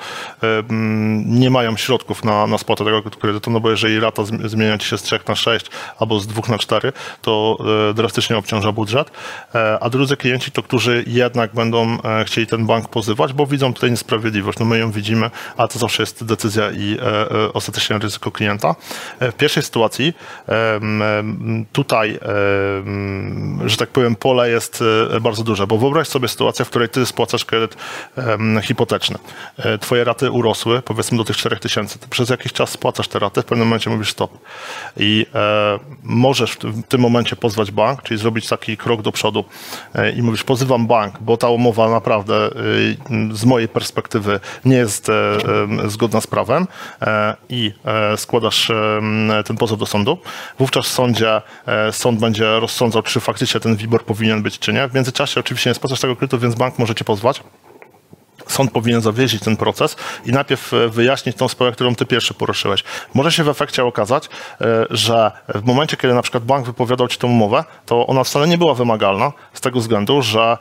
nie 1.25 1.51
mają 1.51 1.77
środków 1.77 2.25
na, 2.25 2.47
na 2.47 2.59
spłatę 2.59 2.85
tego 2.85 3.03
kredytu, 3.03 3.51
no 3.51 3.61
bo 3.61 3.71
jeżeli 3.71 4.01
rata 4.01 4.23
zm- 4.23 4.49
zmienia 4.49 4.79
się 4.79 4.99
z 4.99 5.03
3 5.03 5.21
na 5.29 5.35
6 5.35 5.67
albo 5.99 6.21
z 6.21 6.27
2 6.27 6.43
na 6.49 6.59
4, 6.59 6.93
to 7.23 7.59
e, 7.91 7.95
drastycznie 7.95 8.37
obciąża 8.37 8.73
budżet. 8.73 9.11
E, 9.55 9.79
a 9.81 9.91
drudzy 9.91 10.17
klienci 10.17 10.51
to, 10.51 10.63
którzy 10.63 11.05
jednak 11.07 11.55
będą 11.55 11.99
e, 12.05 12.25
chcieli 12.25 12.47
ten 12.47 12.67
bank 12.67 12.89
pozywać, 12.89 13.33
bo 13.33 13.47
widzą 13.47 13.75
tutaj 13.75 13.91
niesprawiedliwość. 13.91 14.59
No 14.59 14.67
my 14.67 14.79
ją 14.79 14.91
widzimy, 14.91 15.31
a 15.57 15.69
to 15.69 15.79
zawsze 15.79 16.03
jest 16.03 16.25
decyzja 16.25 16.71
i 16.71 16.99
e, 17.01 17.31
e, 17.31 17.53
ostatecznie 17.53 17.99
ryzyko 17.99 18.31
klienta. 18.31 18.75
W 19.21 19.33
pierwszej 19.33 19.63
sytuacji 19.63 20.13
tutaj, 21.73 22.19
że 23.67 23.77
tak 23.77 23.89
powiem, 23.89 23.98
pole 24.19 24.51
jest 24.51 24.85
e, 25.17 25.21
bardzo 25.21 25.45
duże, 25.45 25.67
bo 25.67 25.79
wyobraź 25.79 26.09
sobie 26.09 26.29
sytuację, 26.29 26.65
w 26.65 26.69
której 26.71 26.89
ty 26.89 27.07
spłacasz 27.07 27.45
kredyt 27.45 27.77
hipoteczny. 28.63 29.19
E, 29.59 29.79
Twoje 29.79 30.05
raty 30.05 30.31
urosły, 30.31 30.83
powiedzmy 30.83 31.19
do 31.19 31.25
tych 31.25 31.37
4000. 31.37 31.99
Ty 31.99 32.09
przez 32.09 32.29
jakiś 32.31 32.53
czas 32.53 32.71
spłacasz 32.71 33.09
te 33.09 33.19
raty, 33.19 33.43
w 33.43 33.45
pewnym 33.45 33.69
momencie 33.69 33.91
mówisz 33.91 34.11
stop. 34.11 34.39
I 34.97 35.27
e, 35.35 35.79
możesz 36.03 36.53
w 36.53 36.83
tym- 36.89 37.01
momencie 37.01 37.37
pozwać 37.37 37.71
bank, 37.71 38.03
czyli 38.03 38.21
zrobić 38.21 38.49
taki 38.49 38.77
krok 38.77 39.03
do 39.03 39.13
przodu 39.13 39.45
i 40.17 40.23
mówisz, 40.23 40.45
pozywam 40.45 40.87
bank, 40.87 41.15
bo 41.21 41.37
ta 41.37 41.49
umowa 41.49 41.91
naprawdę 41.91 42.51
z 43.33 43.45
mojej 43.45 43.69
perspektywy 43.69 44.41
nie 44.65 44.77
jest 44.77 45.11
zgodna 45.87 46.21
z 46.21 46.27
prawem 46.27 46.67
i 47.49 47.73
składasz 48.17 48.71
ten 49.47 49.57
pozew 49.57 49.79
do 49.79 49.87
sądu. 49.87 50.19
Wówczas 50.59 50.87
w 50.87 50.89
sądzie 50.89 51.43
sąd 51.93 52.21
będzie 52.21 52.61
rozsądzał, 52.61 53.03
czy 53.03 53.21
faktycznie 53.21 53.61
ten 53.61 53.77
WIBOR 53.79 54.05
powinien 54.05 54.43
być, 54.43 54.59
czy 54.59 54.73
nie. 54.73 54.89
W 54.89 54.95
międzyczasie 54.95 55.41
oczywiście 55.41 55.71
nie 55.71 55.75
spłacasz 55.75 56.01
tego 56.01 56.17
kredytu, 56.17 56.39
więc 56.39 56.55
bank 56.55 56.79
może 56.79 56.95
cię 56.95 57.05
pozwać. 57.05 57.43
Sąd 58.59 58.73
powinien 58.73 59.01
zawiesić 59.01 59.43
ten 59.43 59.57
proces 59.57 59.97
i 60.27 60.33
najpierw 60.33 60.75
e, 60.75 60.89
wyjaśnić 60.89 61.37
tą 61.37 61.49
sprawę, 61.49 61.73
którą 61.73 61.95
ty 61.95 62.07
pierwszy 62.07 62.35
poruszyłeś. 62.35 62.85
Może 63.15 63.33
się 63.33 63.45
w 63.45 63.49
efekcie 63.49 63.85
okazać, 63.85 64.25
e, 64.61 64.87
że 64.91 65.33
w 65.49 65.65
momencie, 65.65 65.97
kiedy 65.97 66.15
na 66.15 66.23
przykład 66.23 66.45
bank 66.45 66.67
wypowiadał 66.67 67.09
ci 67.09 67.19
tę 67.19 67.27
umowę, 67.27 67.65
to 67.87 68.07
ona 68.07 68.25
wcale 68.25 68.49
nie 68.49 68.59
była 68.59 68.75
wymagalna 68.75 69.33
z 69.53 69.61
tego 69.61 69.81
względu, 69.81 70.23
że, 70.23 70.59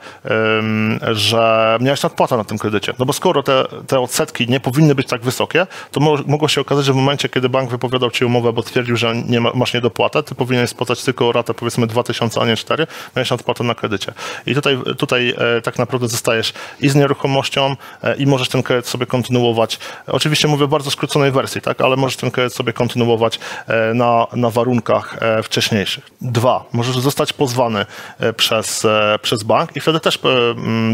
że 1.12 1.78
miałeś 1.80 2.02
nadpłatę 2.02 2.36
na 2.36 2.44
tym 2.44 2.58
kredycie. 2.58 2.92
No 2.98 3.06
bo 3.06 3.12
skoro 3.12 3.42
te, 3.42 3.64
te 3.86 4.00
odsetki 4.00 4.48
nie 4.48 4.60
powinny 4.60 4.94
być 4.94 5.08
tak 5.08 5.22
wysokie, 5.22 5.66
to 5.90 6.00
mo- 6.00 6.18
mogło 6.26 6.48
się 6.48 6.60
okazać, 6.60 6.84
że 6.84 6.92
w 6.92 6.96
momencie, 6.96 7.28
kiedy 7.28 7.48
bank 7.48 7.70
wypowiadał 7.70 8.10
ci 8.10 8.24
umowę, 8.24 8.52
bo 8.52 8.62
twierdził, 8.62 8.96
że 8.96 9.16
nie 9.16 9.40
ma, 9.40 9.50
masz 9.54 9.74
niedopłatę, 9.74 10.22
ty 10.22 10.34
powinieneś 10.34 10.70
spłacać 10.70 11.04
tylko 11.04 11.32
ratę 11.32 11.54
powiedzmy 11.54 11.86
2000, 11.86 12.40
a 12.40 12.46
nie 12.46 12.56
4, 12.56 12.86
miałeś 13.16 13.30
nadpłatę 13.30 13.64
na 13.64 13.74
kredycie. 13.74 14.12
I 14.46 14.54
tutaj, 14.54 14.78
tutaj 14.98 15.34
e, 15.38 15.60
tak 15.62 15.78
naprawdę 15.78 16.08
zostajesz 16.08 16.52
i 16.80 16.88
z 16.88 16.94
nieruchomością 16.94 17.76
i 18.18 18.26
możesz 18.26 18.48
ten 18.48 18.62
kredyt 18.62 18.86
sobie 18.86 19.06
kontynuować. 19.06 19.78
Oczywiście 20.06 20.48
mówię 20.48 20.68
bardzo 20.68 20.90
skróconej 20.90 21.30
wersji, 21.30 21.60
tak, 21.60 21.80
ale 21.80 21.96
możesz 21.96 22.16
ten 22.16 22.30
kredyt 22.30 22.54
sobie 22.54 22.72
kontynuować 22.72 23.38
e, 23.66 23.94
na, 23.94 24.26
na 24.32 24.50
warunkach 24.50 25.16
e, 25.20 25.42
wcześniejszych. 25.42 26.10
Dwa, 26.20 26.64
możesz 26.72 26.98
zostać 26.98 27.32
pozwany 27.32 27.86
e, 28.18 28.32
przez, 28.32 28.84
e, 28.84 29.18
przez 29.22 29.42
bank 29.42 29.76
i 29.76 29.80
wtedy 29.80 30.00
też 30.00 30.16
e, 30.16 30.18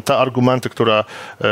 te 0.04 0.18
argumenty, 0.18 0.70
które, 0.70 1.04
e, 1.40 1.44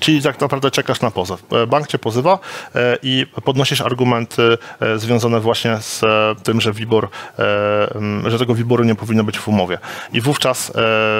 czyli 0.00 0.22
tak 0.22 0.40
naprawdę 0.40 0.70
czekasz 0.70 1.00
na 1.00 1.10
pozew. 1.10 1.42
E, 1.52 1.66
Bank 1.66 1.86
cię 1.86 1.98
pozywa 1.98 2.38
e, 2.74 2.98
i 3.02 3.26
podnosisz 3.44 3.80
argumenty 3.80 4.58
e, 4.80 4.98
związane 4.98 5.40
właśnie 5.40 5.76
z 5.80 6.04
e, 6.04 6.34
tym, 6.42 6.60
że 6.60 6.72
WIBOR, 6.72 7.08
e, 7.38 8.30
że 8.30 8.38
tego 8.38 8.54
WIBORu 8.54 8.84
nie 8.84 8.94
powinno 8.94 9.24
być 9.24 9.38
w 9.38 9.48
umowie. 9.48 9.78
I 10.12 10.20
wówczas 10.20 10.72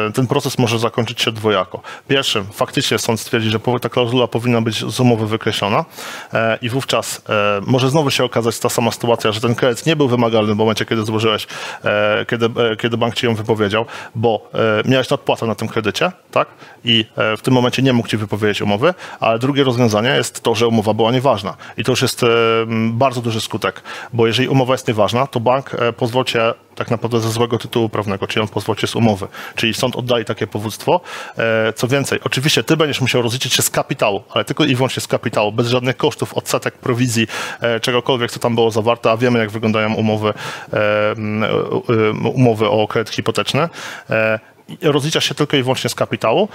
e, 0.09 0.13
ten 0.13 0.27
proces 0.27 0.59
może 0.59 0.79
zakończyć 0.79 1.23
się 1.23 1.33
dwojako. 1.33 1.81
Pierwszym, 2.09 2.47
faktycznie 2.69 2.99
sąd 2.99 3.21
stwierdzi, 3.21 3.51
że 3.51 3.61
ta 3.81 3.89
klauzula 3.89 4.27
powinna 4.27 4.61
być 4.61 4.85
z 4.85 5.01
umowy 5.01 5.27
wykreślona 5.27 5.85
e, 6.33 6.59
i 6.63 6.69
wówczas 6.69 7.23
e, 7.29 7.61
może 7.67 7.91
znowu 7.91 8.11
się 8.11 8.25
okazać 8.25 8.59
ta 8.59 8.69
sama 8.69 8.91
sytuacja, 8.91 9.33
że 9.33 9.41
ten 9.41 9.55
kredyt 9.55 9.87
nie 9.87 9.97
był 9.97 10.09
wymagalny 10.09 10.55
w 10.55 10.57
momencie, 10.57 10.85
kiedy 10.85 11.05
złożyłeś, 11.05 11.47
e, 11.85 12.27
kiedy, 12.29 12.51
kiedy 12.81 12.97
bank 12.97 13.15
ci 13.15 13.27
ją 13.27 13.35
wypowiedział, 13.35 13.87
bo 14.15 14.51
miałeś 14.85 15.11
nadpłatę 15.11 15.47
na 15.47 15.55
tym 15.55 15.69
kredycie, 15.69 16.13
tak? 16.31 16.49
I 16.85 17.05
w 17.37 17.41
tym 17.43 17.55
momencie 17.55 17.83
nie 17.83 17.93
mógł 17.93 18.09
ci 18.09 18.17
wypowiedzieć 18.17 18.63
umowy, 18.63 18.95
ale 19.21 19.39
drugie 19.39 19.65
rozwiązanie 19.65 20.11
jest 20.11 20.41
to, 20.41 20.55
że 20.55 20.69
umowa 20.69 20.95
była 20.95 21.13
nieważna. 21.13 21.57
I 21.77 21.85
to 21.85 21.93
już 21.93 22.03
jest 22.03 22.21
bardzo 22.91 23.21
duży 23.21 23.41
skutek, 23.41 23.83
bo 24.13 24.27
jeżeli 24.27 24.49
umowa 24.49 24.75
jest 24.75 24.89
nieważna, 24.89 25.27
to 25.27 25.41
bank 25.41 25.71
pozwól 25.97 26.25
cię 26.25 26.55
tak 26.75 26.91
naprawdę 26.91 27.21
ze 27.21 27.31
złego 27.31 27.59
tytułu 27.59 27.89
prawnego, 27.89 28.27
czyli 28.27 28.43
on 28.43 28.49
pozwól 28.49 28.77
cię 28.77 28.87
z 28.87 28.97
umowy. 28.97 29.27
Czyli 29.55 29.75
sąd 29.75 29.97
oddali 29.97 30.25
takie 30.25 30.47
powództwo. 30.47 31.01
Co 31.75 31.89
więcej, 31.89 32.21
oczywiście 32.25 32.48
ty 32.67 32.77
będziesz 32.77 33.01
musiał 33.01 33.23
rozliczyć 33.23 33.53
się 33.53 33.63
z 33.63 33.71
kapitału, 33.71 34.23
ale 34.31 34.45
tylko 34.45 34.65
i 34.65 34.75
wyłącznie 34.75 35.01
z 35.01 35.07
kapitału, 35.07 35.53
bez 35.53 35.69
żadnych 35.69 35.97
kosztów, 35.97 36.35
odsetek, 36.35 36.75
prowizji, 36.75 37.27
e, 37.61 37.81
czegokolwiek, 37.81 38.31
co 38.31 38.41
tam 38.41 38.55
było 38.55 38.71
zawarte, 38.71 39.11
a 39.11 39.17
wiemy, 39.17 39.39
jak 39.39 39.51
wyglądają 39.51 39.95
umowy, 39.95 40.29
e, 40.29 40.77
e, 40.77 42.11
umowy 42.11 42.69
o 42.69 42.89
kredyt 42.89 43.15
hipoteczny. 43.15 43.69
Rozliczasz 44.83 45.25
się 45.25 45.35
tylko 45.35 45.57
i 45.57 45.63
wyłącznie 45.63 45.91
z 45.91 45.95
kapitału 45.95 46.49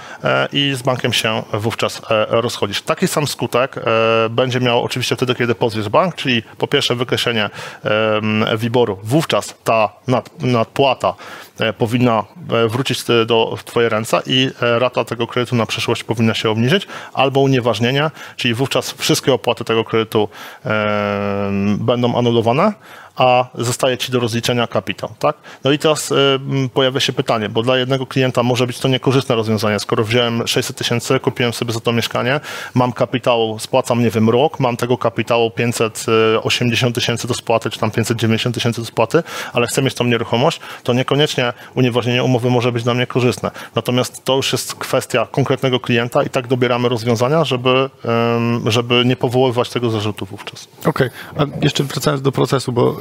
i 0.52 0.72
z 0.76 0.82
bankiem 0.82 1.12
się 1.12 1.42
wówczas 1.52 2.02
rozchodzisz. 2.28 2.82
Taki 2.82 3.08
sam 3.08 3.26
skutek 3.26 3.76
będzie 4.30 4.60
miał 4.60 4.84
oczywiście 4.84 5.16
wtedy, 5.16 5.34
kiedy 5.34 5.54
pozwiesz 5.54 5.88
bank, 5.88 6.14
czyli 6.14 6.42
po 6.58 6.66
pierwsze 6.66 6.94
wykreślenie 6.94 7.50
WIBOR-u. 8.56 8.98
Wówczas 9.02 9.54
ta 9.64 9.92
nad, 10.06 10.42
nadpłata 10.42 11.14
powinna 11.78 12.24
e, 12.50 12.68
wrócić 12.68 13.10
e, 13.10 13.26
do, 13.26 13.56
w 13.56 13.64
twoje 13.64 13.88
ręce 13.88 14.22
i 14.26 14.50
e, 14.62 14.78
rata 14.78 15.04
tego 15.04 15.26
kredytu 15.26 15.56
na 15.56 15.66
przyszłość 15.66 16.04
powinna 16.04 16.34
się 16.34 16.50
obniżyć, 16.50 16.86
albo 17.12 17.40
unieważnienie, 17.40 18.10
czyli 18.36 18.54
wówczas 18.54 18.92
wszystkie 18.92 19.32
opłaty 19.32 19.64
tego 19.64 19.84
kredytu 19.84 20.28
e, 20.66 21.50
będą 21.78 22.18
anulowane, 22.18 22.72
a 23.16 23.46
zostaje 23.54 23.98
ci 23.98 24.12
do 24.12 24.20
rozliczenia 24.20 24.66
kapitał, 24.66 25.10
tak? 25.18 25.36
No 25.64 25.72
i 25.72 25.78
teraz 25.78 26.12
pojawia 26.74 27.00
się 27.00 27.12
pytanie, 27.12 27.48
bo 27.48 27.62
dla 27.62 27.76
jednego 27.78 28.06
klienta 28.06 28.42
może 28.42 28.66
być 28.66 28.78
to 28.78 28.88
niekorzystne 28.88 29.34
rozwiązanie. 29.34 29.78
Skoro 29.78 30.04
wziąłem 30.04 30.46
600 30.46 30.76
tysięcy, 30.76 31.20
kupiłem 31.20 31.52
sobie 31.52 31.72
za 31.72 31.80
to 31.80 31.92
mieszkanie, 31.92 32.40
mam 32.74 32.92
kapitał, 32.92 33.58
spłacam, 33.58 34.02
nie 34.02 34.10
wiem, 34.10 34.30
rok, 34.30 34.60
mam 34.60 34.76
tego 34.76 34.98
kapitału 34.98 35.50
580 35.50 36.94
tysięcy 36.94 37.28
do 37.28 37.34
spłaty, 37.34 37.70
czy 37.70 37.78
tam 37.78 37.90
590 37.90 38.54
tysięcy 38.54 38.80
do 38.80 38.86
spłaty, 38.86 39.22
ale 39.52 39.66
chcę 39.66 39.82
mieć 39.82 39.94
tą 39.94 40.04
nieruchomość, 40.04 40.60
to 40.82 40.92
niekoniecznie 40.92 41.43
unieważnienie 41.74 42.24
umowy 42.24 42.50
może 42.50 42.72
być 42.72 42.84
dla 42.84 42.94
mnie 42.94 43.06
korzystne. 43.06 43.50
Natomiast 43.74 44.24
to 44.24 44.36
już 44.36 44.52
jest 44.52 44.74
kwestia 44.74 45.26
konkretnego 45.30 45.80
klienta 45.80 46.22
i 46.22 46.30
tak 46.30 46.46
dobieramy 46.46 46.88
rozwiązania, 46.88 47.44
żeby, 47.44 47.90
żeby 48.66 49.02
nie 49.04 49.16
powoływać 49.16 49.70
tego 49.70 49.90
zarzutu 49.90 50.26
wówczas. 50.26 50.68
Okej, 50.84 51.10
a 51.36 51.64
jeszcze 51.64 51.84
wracając 51.84 52.22
do 52.22 52.32
procesu, 52.32 52.72
bo 52.72 52.96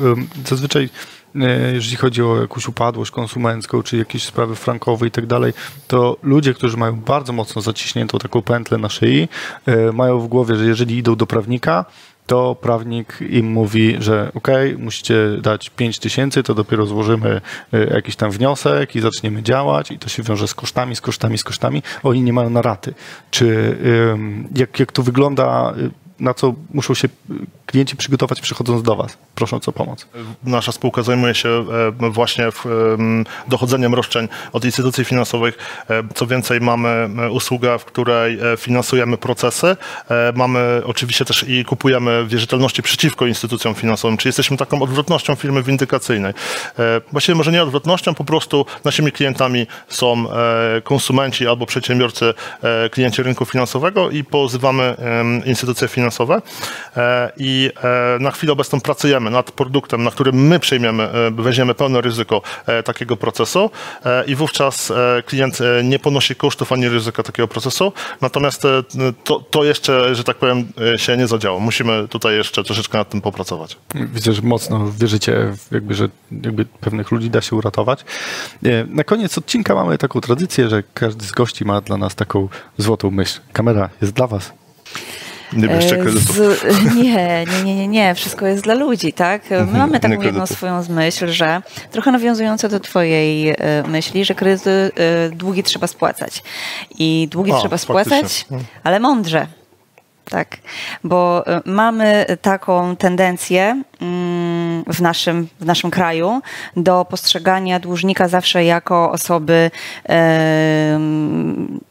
zazwyczaj 0.45 0.89
e, 1.36 1.73
jeżeli 1.73 1.95
chodzi 1.95 2.23
o 2.23 2.41
jakąś 2.41 2.67
upadłość 2.67 3.12
konsumencką, 3.12 3.84
czy 3.84 3.97
jakieś 3.97 4.23
sprawy 4.23 4.56
frankowe 4.56 5.08
i 5.08 5.12
tak 5.12 5.25
dalej, 5.25 5.53
to 5.88 6.17
ludzie, 6.23 6.53
którzy 6.53 6.77
mają 6.77 6.95
bardzo 6.99 7.34
mocno 7.34 7.62
zaciśniętą 7.62 8.17
taką 8.17 8.41
pętlę 8.41 8.77
na 8.77 8.89
szyi, 8.89 9.27
e, 9.65 9.91
mają 9.91 10.19
w 10.19 10.27
głowie, 10.27 10.56
że 10.56 10.65
jeżeli 10.65 10.97
idą 10.97 11.15
do 11.15 11.27
prawnika, 11.27 11.86
to 12.28 12.56
prawnik 12.56 13.20
im 13.30 13.46
mówi, 13.46 13.96
że 14.00 14.32
ok, 14.36 14.48
musicie 14.78 15.16
dać 15.42 15.70
5 15.70 16.00
tysięcy, 16.00 16.44
to 16.44 16.54
dopiero 16.54 16.86
złożymy 16.86 17.42
e, 17.74 17.94
jakiś 17.94 18.16
tam 18.16 18.32
wniosek 18.32 18.96
i 18.96 19.02
zaczniemy 19.02 19.44
działać 19.44 19.92
i 19.92 20.00
to 20.00 20.10
się 20.10 20.24
wiąże 20.24 20.48
z 20.48 20.54
kosztami, 20.54 20.96
z 20.96 21.02
kosztami, 21.02 21.38
z 21.38 21.44
kosztami. 21.44 21.84
Oni 22.04 22.22
nie 22.22 22.34
mają 22.34 22.50
na 22.50 22.62
raty. 22.62 22.94
Czy 23.32 23.78
jak, 24.56 24.80
jak 24.80 24.92
to 24.92 25.04
wygląda, 25.04 25.74
y, 25.78 26.03
na 26.19 26.34
co 26.34 26.54
muszą 26.73 26.93
się 26.93 27.08
y, 27.08 27.34
klienci 27.65 27.95
przygotować 27.95 28.41
przychodząc 28.41 28.84
do 28.84 28.95
Was, 28.95 29.17
prosząc 29.36 29.67
o 29.67 29.71
pomoc? 29.71 30.08
Nasza 30.43 30.71
spółka 30.71 31.04
zajmuje 31.04 31.36
się 31.36 31.49
e, 32.02 32.10
właśnie 32.10 32.45
dochodzeniem 33.47 33.93
roszczeń 33.93 34.28
od 34.52 34.65
instytucji 34.65 35.06
finansowych. 35.06 35.58
E, 35.89 36.04
Co 36.15 36.28
więcej, 36.28 36.62
mamy 36.62 36.89
e, 36.89 37.32
usługę, 37.32 37.80
w 37.80 37.86
której 37.86 38.39
finansujemy 38.58 39.17
procesy. 39.17 39.78
Mamy 40.36 40.82
oczywiście 40.86 41.26
też 41.26 41.45
i 41.47 41.65
kupujemy 41.65 42.26
wierzytelności 42.28 42.84
przeciwko 42.84 43.26
instytucjom 43.26 43.76
finansowym, 43.76 44.17
czyli 44.17 44.30
jesteśmy 44.30 44.58
taką 44.58 44.82
odwrotnością 44.82 45.36
firmy 45.36 45.63
windykacyjnej. 45.63 46.34
Właściwie 47.12 47.36
może 47.36 47.52
nie 47.52 47.63
odwrotnością, 47.63 48.13
po 48.13 48.23
prostu 48.23 48.65
naszymi 48.84 49.12
klientami 49.12 49.67
są 49.88 50.26
konsumenci 50.84 51.47
albo 51.47 51.65
przedsiębiorcy, 51.65 52.34
klienci 52.91 53.23
rynku 53.23 53.45
finansowego 53.45 54.10
i 54.10 54.23
pozywamy 54.23 54.95
instytucje 55.45 55.88
finansowe 55.88 56.03
E, 56.98 57.32
i 57.38 57.72
e, 57.84 58.20
na 58.20 58.32
chwilę 58.32 58.54
obecną 58.54 58.82
pracujemy 58.82 59.32
nad 59.32 59.52
produktem, 59.52 60.04
na 60.04 60.12
którym 60.12 60.48
my 60.48 60.60
przejmiemy, 60.60 61.04
e, 61.04 61.32
weźmiemy 61.32 61.74
pełne 61.74 62.02
ryzyko 62.02 62.42
takiego 62.86 63.18
procesu 63.18 63.70
i 64.28 64.36
wówczas 64.36 64.94
klient 65.26 65.60
nie 65.84 66.00
ponosi 66.00 66.36
kosztów 66.36 66.72
ani 66.72 66.89
ryzyka 66.89 67.24
takiego 67.24 67.48
procesu, 67.48 67.94
natomiast 68.22 68.63
to, 69.24 69.39
to 69.39 69.63
jeszcze, 69.63 70.16
że 70.16 70.24
tak 70.24 70.38
powiem, 70.38 70.68
się 70.98 71.18
nie 71.18 71.28
zadziało. 71.28 71.60
Musimy 71.60 72.08
tutaj 72.08 72.36
jeszcze 72.36 72.63
troszeczkę 72.63 72.98
nad 72.98 73.10
tym 73.10 73.22
popracować. 73.22 73.78
Widzę, 73.96 74.34
że 74.34 74.42
mocno 74.42 74.92
wierzycie, 75.00 75.54
jakby, 75.72 75.94
że 75.94 76.10
jakby 76.32 76.66
pewnych 76.66 77.12
ludzi 77.12 77.30
da 77.30 77.42
się 77.42 77.56
uratować. 77.56 78.06
Na 78.88 79.04
koniec 79.04 79.38
odcinka 79.38 79.76
mamy 79.76 79.98
taką 79.98 80.22
tradycję, 80.22 80.70
że 80.70 80.84
każdy 80.94 81.26
z 81.26 81.32
gości 81.32 81.66
ma 81.66 81.82
dla 81.82 81.98
nas 81.98 82.16
taką 82.16 82.50
złotą 82.78 83.12
myśl. 83.12 83.39
Kamera 83.54 83.89
jest 84.02 84.13
dla 84.13 84.28
Was. 84.28 84.54
Nie 85.56 85.68
bierzcie 85.68 85.96
E, 85.96 86.96
nie, 86.96 87.46
nie, 87.46 87.63
nie, 87.63 87.76
nie, 87.76 87.88
nie. 87.88 88.16
Wszystko 88.16 88.46
jest 88.46 88.63
dla 88.63 88.74
ludzi, 88.74 89.13
tak? 89.13 89.42
My 89.50 89.78
mamy 89.78 90.00
taką 90.00 90.22
jedną 90.22 90.48
swoją 90.48 90.84
myśl, 90.89 91.28
że 91.28 91.62
trochę 91.92 92.12
nawiązujące 92.12 92.70
do 92.70 92.80
twojej 92.80 93.50
e, 93.50 93.56
myśli, 93.88 94.26
że 94.26 94.36
kredyty 94.36 94.92
e, 94.96 95.30
długi 95.30 95.63
trzeba 95.63 95.88
spłacać. 95.88 96.44
I 97.00 97.28
długi 97.32 97.52
A, 97.52 97.60
trzeba 97.60 97.78
faktycznie. 97.78 98.06
spłacać, 98.06 98.46
ale 98.84 99.00
mądrze. 99.00 99.48
Tak, 100.30 100.58
bo 101.04 101.44
mamy 101.66 102.26
taką 102.42 102.96
tendencję 102.96 103.84
mm, 104.02 104.42
w 104.88 105.02
naszym, 105.02 105.48
w 105.60 105.66
naszym 105.66 105.92
kraju 105.92 106.42
do 106.78 107.06
postrzegania 107.06 107.80
dłużnika 107.80 108.28
zawsze 108.28 108.66
jako 108.66 109.12
osoby 109.12 109.72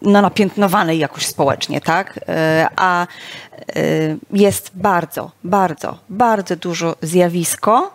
no, 0.03 0.23
napiętnowanej 0.23 0.99
jakoś 0.99 1.27
społecznie, 1.27 1.81
tak? 1.81 2.21
E, 2.29 2.67
A 2.77 3.03
e, 3.03 3.07
jest 4.33 4.71
bardzo, 4.75 5.31
bardzo, 5.45 5.99
bardzo 6.09 6.57
dużo 6.57 6.97
zjawisko, 7.03 7.95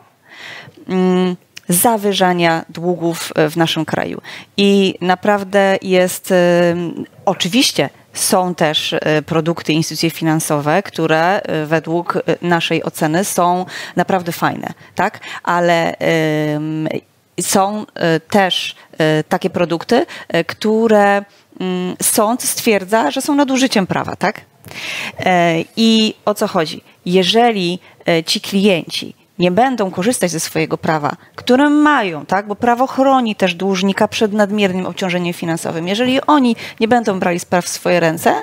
mm, 0.88 1.36
zawyżania 1.70 2.66
długów 2.70 3.34
w 3.50 3.58
naszym 3.58 3.86
kraju. 3.86 4.22
I 4.58 4.96
naprawdę 5.02 5.78
jest, 5.82 6.34
oczywiście 7.26 7.90
są 8.18 8.56
też 8.56 8.94
e, 8.94 9.22
produkty, 9.22 9.74
instytucje 9.74 10.10
finansowe, 10.10 10.84
które 10.84 11.42
e, 11.42 11.66
według 11.66 12.16
e, 12.16 12.22
naszej 12.42 12.84
oceny 12.84 13.26
są 13.26 13.66
naprawdę 13.96 14.32
fajne, 14.32 14.74
tak? 14.96 15.20
Ale 15.44 15.96
są 17.42 17.86
też 18.30 18.76
takie 19.30 19.50
produkty, 19.50 20.06
które 20.48 21.26
mm, 21.60 21.96
sąd 22.02 22.44
stwierdza, 22.44 23.12
że 23.12 23.22
są 23.22 23.36
nadużyciem 23.36 23.88
prawa, 23.88 24.16
tak? 24.16 24.42
I 25.78 26.14
o 26.26 26.34
co 26.34 26.48
chodzi? 26.48 26.84
Jeżeli 27.06 27.80
ci 28.26 28.42
klienci 28.42 29.14
nie 29.40 29.52
będą 29.52 29.92
korzystać 29.92 30.32
ze 30.32 30.40
swojego 30.40 30.78
prawa, 30.78 31.16
które 31.36 31.70
mają, 31.70 32.26
tak? 32.26 32.48
bo 32.48 32.56
prawo 32.56 32.88
chroni 32.88 33.36
też 33.36 33.56
dłużnika 33.56 34.08
przed 34.08 34.34
nadmiernym 34.34 34.86
obciążeniem 34.86 35.34
finansowym. 35.34 35.88
Jeżeli 35.88 36.22
oni 36.22 36.56
nie 36.80 36.88
będą 36.88 37.20
brali 37.20 37.40
spraw 37.40 37.66
w 37.66 37.70
swoje 37.70 38.00
ręce, 38.00 38.34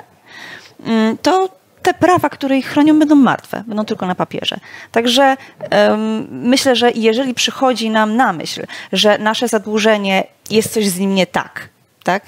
mm, 0.85 1.17
to 1.17 1.49
te 1.81 1.93
prawa, 1.93 2.29
które 2.29 2.57
ich 2.57 2.67
chronią, 2.67 2.99
będą 2.99 3.15
martwe, 3.15 3.63
będą 3.67 3.85
tylko 3.85 4.05
na 4.05 4.15
papierze. 4.15 4.59
Także 4.91 5.37
em, 5.59 6.27
myślę, 6.31 6.75
że 6.75 6.91
jeżeli 6.91 7.33
przychodzi 7.33 7.89
nam 7.89 8.15
na 8.15 8.33
myśl, 8.33 8.65
że 8.93 9.17
nasze 9.17 9.47
zadłużenie 9.47 10.23
jest 10.49 10.73
coś 10.73 10.87
z 10.87 10.99
nim 10.99 11.15
nie 11.15 11.27
tak, 11.27 11.69
tak? 12.03 12.23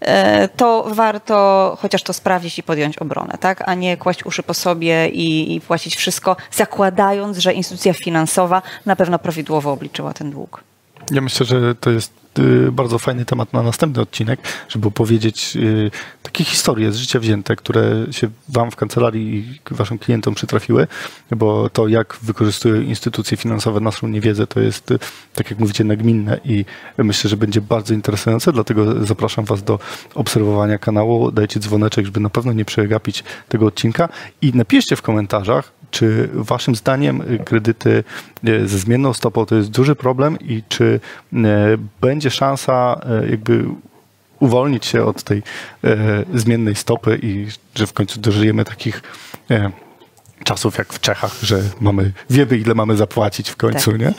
E, 0.00 0.48
to 0.48 0.86
warto 0.88 1.78
chociaż 1.80 2.02
to 2.02 2.12
sprawdzić 2.12 2.58
i 2.58 2.62
podjąć 2.62 2.98
obronę, 2.98 3.38
tak? 3.40 3.68
a 3.68 3.74
nie 3.74 3.96
kłaść 3.96 4.26
uszy 4.26 4.42
po 4.42 4.54
sobie 4.54 5.08
i, 5.08 5.54
i 5.54 5.60
płacić 5.60 5.96
wszystko, 5.96 6.36
zakładając, 6.52 7.38
że 7.38 7.52
instytucja 7.52 7.92
finansowa 7.92 8.62
na 8.86 8.96
pewno 8.96 9.18
prawidłowo 9.18 9.72
obliczyła 9.72 10.14
ten 10.14 10.30
dług. 10.30 10.64
Ja 11.10 11.20
myślę, 11.20 11.46
że 11.46 11.74
to 11.74 11.90
jest 11.90 12.23
bardzo 12.72 12.98
fajny 12.98 13.24
temat 13.24 13.52
na 13.52 13.62
następny 13.62 14.02
odcinek, 14.02 14.40
żeby 14.68 14.88
opowiedzieć 14.88 15.56
y, 15.56 15.90
takie 16.22 16.44
historie 16.44 16.92
z 16.92 16.96
życia 16.96 17.20
wzięte, 17.20 17.56
które 17.56 18.06
się 18.10 18.28
Wam 18.48 18.70
w 18.70 18.76
kancelarii 18.76 19.38
i 19.38 19.74
Waszym 19.74 19.98
klientom 19.98 20.34
przytrafiły, 20.34 20.86
bo 21.30 21.70
to, 21.70 21.88
jak 21.88 22.16
wykorzystują 22.22 22.80
instytucje 22.80 23.36
finansowe 23.36 23.80
naszą 23.80 24.08
niewiedzę, 24.08 24.46
to 24.46 24.60
jest, 24.60 24.90
y, 24.90 24.98
tak 25.34 25.50
jak 25.50 25.58
mówicie, 25.58 25.84
nagminne 25.84 26.40
i 26.44 26.64
myślę, 26.98 27.30
że 27.30 27.36
będzie 27.36 27.60
bardzo 27.60 27.94
interesujące, 27.94 28.52
dlatego 28.52 29.04
zapraszam 29.04 29.44
Was 29.44 29.62
do 29.62 29.78
obserwowania 30.14 30.78
kanału, 30.78 31.32
dajcie 31.32 31.60
dzwoneczek, 31.60 32.04
żeby 32.04 32.20
na 32.20 32.30
pewno 32.30 32.52
nie 32.52 32.64
przegapić 32.64 33.24
tego 33.48 33.66
odcinka. 33.66 34.08
I 34.42 34.52
napiszcie 34.54 34.96
w 34.96 35.02
komentarzach, 35.02 35.72
czy 35.94 36.28
waszym 36.32 36.74
zdaniem 36.74 37.20
y, 37.20 37.38
kredyty 37.44 38.04
y, 38.48 38.68
ze 38.68 38.78
zmienną 38.78 39.12
stopą 39.12 39.46
to 39.46 39.54
jest 39.54 39.70
duży 39.70 39.94
problem 39.94 40.38
i 40.40 40.62
czy 40.68 41.00
y, 41.32 41.38
będzie 42.24 42.36
szansa 42.36 43.00
y, 43.24 43.30
jakby 43.30 43.64
uwolnić 44.40 44.86
się 44.86 45.04
od 45.04 45.22
tej 45.22 45.38
y, 45.38 45.90
zmiennej 46.34 46.74
stopy 46.74 47.18
i 47.22 47.48
że 47.74 47.86
w 47.86 47.92
końcu 47.92 48.20
dożyjemy 48.20 48.64
takich 48.64 49.02
y, 49.50 49.70
czasów 50.44 50.78
jak 50.78 50.92
w 50.92 51.00
Czechach, 51.00 51.32
że 51.42 51.62
mamy, 51.80 52.12
wiemy 52.30 52.56
ile 52.58 52.74
mamy 52.74 52.96
zapłacić 52.96 53.50
w 53.50 53.56
końcu, 53.56 53.90
Tak. 53.92 54.00
nie? 54.00 54.14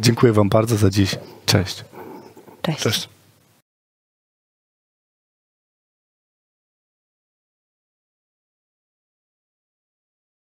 Dziękuję 0.00 0.32
wam 0.32 0.48
bardzo 0.48 0.76
za 0.76 0.90
dziś. 0.90 1.16
Cześć. 1.46 1.84
Cześć. 2.62 2.78
Cześć. 2.78 3.08